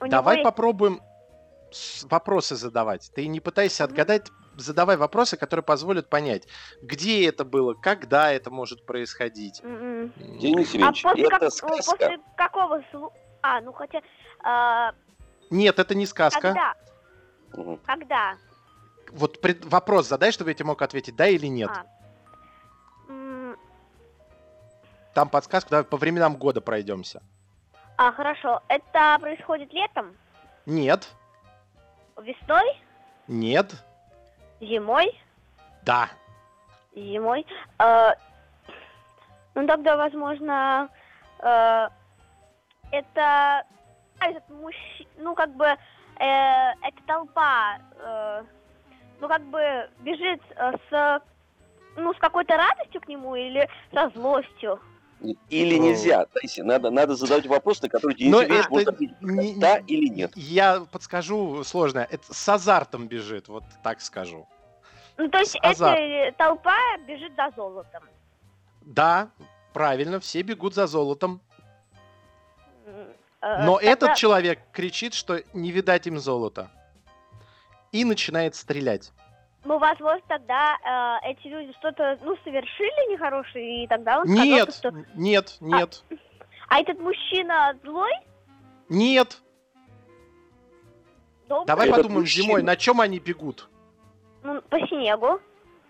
у 0.00 0.06
Давай 0.08 0.38
него 0.38 0.44
попробуем 0.50 1.00
вопросы 2.04 2.56
задавать. 2.56 3.10
Ты 3.14 3.26
не 3.26 3.40
пытайся 3.40 3.84
отгадать, 3.84 4.28
задавай 4.56 4.96
вопросы, 4.96 5.36
которые 5.36 5.62
позволят 5.64 6.10
понять, 6.10 6.46
где 6.82 7.26
это 7.28 7.44
было, 7.44 7.74
когда 7.74 8.30
это 8.32 8.50
может 8.50 8.84
происходить. 8.84 9.60
М-м. 9.62 10.12
Денис 10.38 10.68
А 10.74 10.76
Евгеньевич, 10.76 11.02
после, 11.02 11.22
это 11.24 11.38
как- 11.38 11.52
сказка. 11.52 11.90
после 11.96 12.18
какого 12.36 12.82
слу... 12.90 13.12
А, 13.42 13.60
ну 13.60 13.72
хотя... 13.72 14.00
а, 14.44 14.92
Нет, 15.50 15.78
это 15.78 15.94
не 15.94 16.06
сказка. 16.06 16.40
когда? 16.40 16.74
Когда? 17.86 18.34
Вот 19.10 19.40
пред- 19.40 19.64
вопрос 19.64 20.08
задай, 20.08 20.30
чтобы 20.32 20.50
я 20.50 20.54
тебе 20.54 20.66
мог 20.66 20.80
ответить, 20.82 21.16
да 21.16 21.26
или 21.26 21.46
нет. 21.46 21.70
А. 21.70 21.86
Там 25.14 25.28
подсказка, 25.28 25.70
давай 25.70 25.84
по 25.84 25.96
временам 25.96 26.36
года 26.36 26.60
пройдемся. 26.60 27.22
А, 27.96 28.12
хорошо. 28.12 28.62
Это 28.68 29.18
происходит 29.20 29.72
летом? 29.72 30.16
Нет, 30.66 31.08
Весной? 32.20 32.80
нет, 33.26 33.72
Зимой? 34.60 35.18
да. 35.82 36.08
Зимой? 36.94 37.46
А, 37.78 38.14
ну, 39.54 39.66
тогда, 39.66 39.96
возможно, 39.96 40.88
э, 41.38 41.88
это... 42.90 43.64
Этот 44.20 44.48
мужчина... 44.50 45.08
Ну, 45.16 45.34
как 45.34 45.50
бы... 45.54 45.64
э, 45.66 45.76
эта 46.18 47.02
толпа... 47.06 47.78
э, 47.98 48.44
ну, 49.20 49.28
как 49.28 49.42
бы 49.42 49.88
бежит 50.00 50.40
э, 50.56 50.72
с... 50.90 51.22
Ну, 51.96 52.12
с 52.14 52.18
какой-то 52.18 52.56
радостью 52.56 53.00
к 53.00 53.08
нему 53.08 53.34
или 53.36 53.68
со 53.92 54.10
злостью? 54.10 54.80
Или 55.50 55.78
Ну. 55.78 55.84
нельзя, 55.88 56.26
Таисия, 56.26 56.64
надо, 56.64 56.90
надо 56.90 57.14
задавать 57.14 57.46
вопросы, 57.46 57.82
на 57.84 57.88
которые 57.88 58.16
Денис 58.16 58.32
Но 58.32 58.40
Евгеньевич 58.42 58.64
это 58.66 58.72
может 58.74 58.88
ответить, 58.88 59.22
не- 59.22 59.54
да 59.54 59.76
или 59.86 60.08
нет. 60.08 60.32
Я 60.36 60.80
подскажу 60.90 61.62
сложно. 61.64 62.06
Это 62.10 62.34
с 62.34 62.48
азартом 62.48 63.06
бежит, 63.06 63.48
вот 63.48 63.64
так 63.84 64.00
скажу. 64.00 64.48
Ну, 65.16 65.28
то 65.28 65.38
есть 65.38 65.56
азарт. 65.62 65.98
эта 66.00 66.36
толпа 66.38 66.76
бежит 67.06 67.32
за 67.36 67.52
золотом. 67.54 68.02
Да, 68.82 69.30
правильно, 69.72 70.18
все 70.18 70.42
бегут 70.42 70.74
за 70.74 70.86
золотом. 70.86 71.40
Э, 73.40 73.64
Но 73.64 73.76
тогда- 73.76 73.90
этот 73.92 74.14
человек 74.16 74.60
кричит, 74.72 75.14
что 75.14 75.42
не 75.52 75.70
видать 75.70 76.06
им 76.06 76.18
золота. 76.18 76.70
И 77.92 78.04
начинает 78.04 78.54
стрелять. 78.54 79.12
Ну, 79.64 79.78
возможно, 79.78 80.20
тогда 80.26 81.20
э, 81.22 81.30
эти 81.30 81.46
люди 81.46 81.72
что-то, 81.78 82.18
ну, 82.22 82.36
совершили 82.42 83.12
нехорошее, 83.12 83.84
и 83.84 83.86
тогда 83.86 84.18
он 84.20 84.26
сказал, 84.26 84.44
Нет, 84.44 84.74
что... 84.74 84.92
нет, 85.14 85.56
нет, 85.60 86.04
А 86.68 86.80
этот 86.80 86.98
мужчина 86.98 87.76
злой? 87.84 88.12
нет. 88.88 89.40
Добрый? 91.48 91.66
Давай 91.66 91.86
Этот 91.88 91.96
подумаем 91.98 92.20
мужчина. 92.22 92.44
зимой, 92.44 92.62
на 92.62 92.76
чем 92.76 93.00
они 93.00 93.18
бегут? 93.18 93.68
Ну, 94.42 94.60
по 94.62 94.78
снегу. 94.88 95.40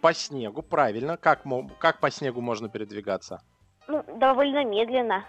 По 0.00 0.12
снегу, 0.12 0.61
правильно. 0.62 1.16
Как, 1.16 1.42
как 1.78 2.00
по 2.00 2.11
снегу 2.11 2.40
можно 2.40 2.68
передвигаться? 2.68 3.40
Ну, 3.88 4.04
довольно 4.18 4.64
медленно. 4.64 5.24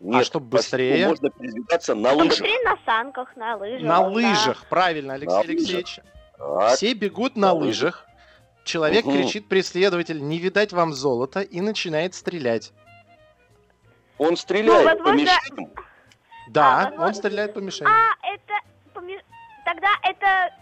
Нет, 0.00 0.26
чтоб 0.26 0.42
по 0.42 0.58
снегу 0.58 0.58
быстрее? 0.58 1.08
Можно 1.08 1.30
передвигаться 1.30 1.94
на 1.94 2.12
лыжах. 2.12 2.28
быстрее 2.28 2.64
на 2.64 2.76
санках, 2.84 3.36
на 3.36 3.56
лыжах. 3.56 3.82
На 3.82 3.98
да. 4.00 4.06
лыжах, 4.08 4.66
правильно, 4.68 5.14
Алексей 5.14 5.34
На 5.34 5.40
лыжах. 5.40 6.04
Так, 6.38 6.76
Все 6.76 6.94
бегут 6.94 7.36
на 7.36 7.48
На 7.48 7.52
лыжах. 7.54 8.04
Человек 8.64 9.04
Мгм. 9.06 9.16
кричит 9.16 9.48
преследователь, 9.48 10.22
не 10.22 10.38
видать 10.38 10.72
вам 10.72 10.92
золота, 10.92 11.40
и 11.40 11.60
начинает 11.60 12.14
стрелять. 12.14 12.72
Он 14.18 14.36
стреляет 14.36 14.84
по 14.98 15.04
возможно- 15.04 15.20
мишеням. 15.22 15.70
Да, 16.48 16.76
возможно- 16.84 17.06
он 17.06 17.14
стреляет 17.14 17.54
по 17.54 17.58
мишени. 17.60 17.88
А, 17.88 18.14
это... 18.26 18.54
Тогда 19.64 19.88
это... 20.02 20.54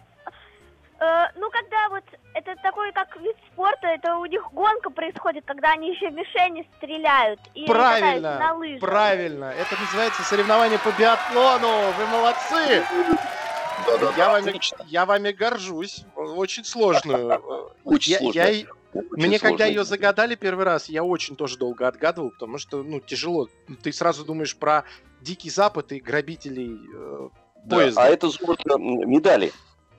Э, 0.98 1.26
ну, 1.36 1.50
когда 1.50 1.88
вот 1.90 2.04
это 2.34 2.56
такой, 2.62 2.90
как 2.92 3.14
вид 3.20 3.36
спорта, 3.52 3.86
это 3.88 4.16
у 4.16 4.24
них 4.26 4.42
гонка 4.52 4.90
происходит, 4.90 5.44
когда 5.46 5.72
они 5.72 5.90
еще 5.92 6.08
в 6.10 6.14
мишени 6.14 6.68
стреляют 6.78 7.38
и 7.54 7.66
Правильно, 7.66 8.38
на 8.38 8.54
лыжах. 8.54 8.80
правильно. 8.80 9.52
Это 9.52 9.78
называется 9.80 10.22
соревнование 10.22 10.78
по 10.78 10.90
биатлону. 10.92 11.92
Вы 11.92 12.06
молодцы! 12.06 12.84
Да-да-да, 13.84 14.16
Я 14.16 14.30
вами, 14.30 14.48
отлично. 14.48 14.78
я 14.88 15.06
вами 15.06 15.32
горжусь. 15.32 16.04
Очень 16.14 16.64
сложную. 16.64 17.42
Очень 17.84 18.12
Я- 18.12 18.18
сложно. 18.18 18.38
я 18.38 18.46
Очень 18.48 18.66
Мне 19.10 19.38
когда 19.38 19.66
ее 19.66 19.84
загадали 19.84 20.34
первый 20.36 20.64
раз, 20.64 20.88
я 20.88 21.04
очень 21.04 21.36
тоже 21.36 21.58
долго 21.58 21.86
отгадывал, 21.86 22.30
потому 22.30 22.56
что, 22.58 22.82
ну, 22.82 23.00
тяжело. 23.00 23.48
Ты 23.82 23.92
сразу 23.92 24.24
думаешь 24.24 24.56
про 24.56 24.84
Дикий 25.20 25.50
Запад 25.50 25.92
и 25.92 26.00
грабителей 26.00 26.78
э, 26.94 27.28
Да, 27.64 27.76
поезда. 27.76 28.04
А 28.04 28.08
это 28.08 28.28
золото 28.30 28.78
медали. 28.78 29.52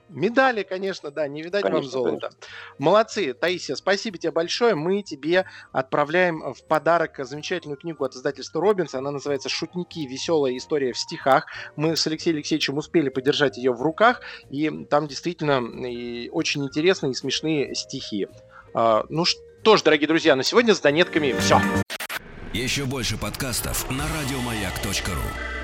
Медали, 0.08 0.62
конечно, 0.62 1.10
да, 1.10 1.28
не 1.28 1.42
видать 1.42 1.64
вам 1.64 1.72
Конечно, 1.72 1.90
золота. 1.90 2.30
Молодцы, 2.78 3.34
Таисия, 3.34 3.76
спасибо 3.76 4.18
тебе 4.18 4.32
большое. 4.32 4.74
Мы 4.74 5.02
тебе 5.02 5.44
отправляем 5.72 6.54
в 6.54 6.64
подарок 6.64 7.18
замечательную 7.18 7.76
книгу 7.76 8.04
от 8.04 8.14
издательства 8.14 8.60
Робинс. 8.60 8.94
Она 8.94 9.10
называется 9.10 9.48
«Шутники. 9.48 10.06
Веселая 10.06 10.56
история 10.56 10.92
в 10.92 10.98
стихах». 10.98 11.46
Мы 11.76 11.96
с 11.96 12.06
Алексеем 12.06 12.36
Алексеевичем 12.36 12.78
успели 12.78 13.08
подержать 13.08 13.58
ее 13.58 13.72
в 13.72 13.82
руках, 13.82 14.22
и 14.50 14.70
там 14.86 15.08
действительно 15.08 15.60
и 15.86 16.28
очень 16.30 16.64
интересные 16.64 17.12
и 17.12 17.14
смешные 17.14 17.74
стихи. 17.74 18.28
А, 18.74 19.04
Ну 19.08 19.24
что 19.24 19.76
ж, 19.76 19.82
дорогие 19.82 20.08
друзья, 20.08 20.36
на 20.36 20.42
сегодня 20.42 20.74
с 20.74 20.80
Донетками 20.80 21.34
все. 21.38 21.60
Еще 22.52 22.86
больше 22.86 23.18
подкастов 23.18 23.90
на 23.90 24.04
радиомаяк.ру. 24.04 25.57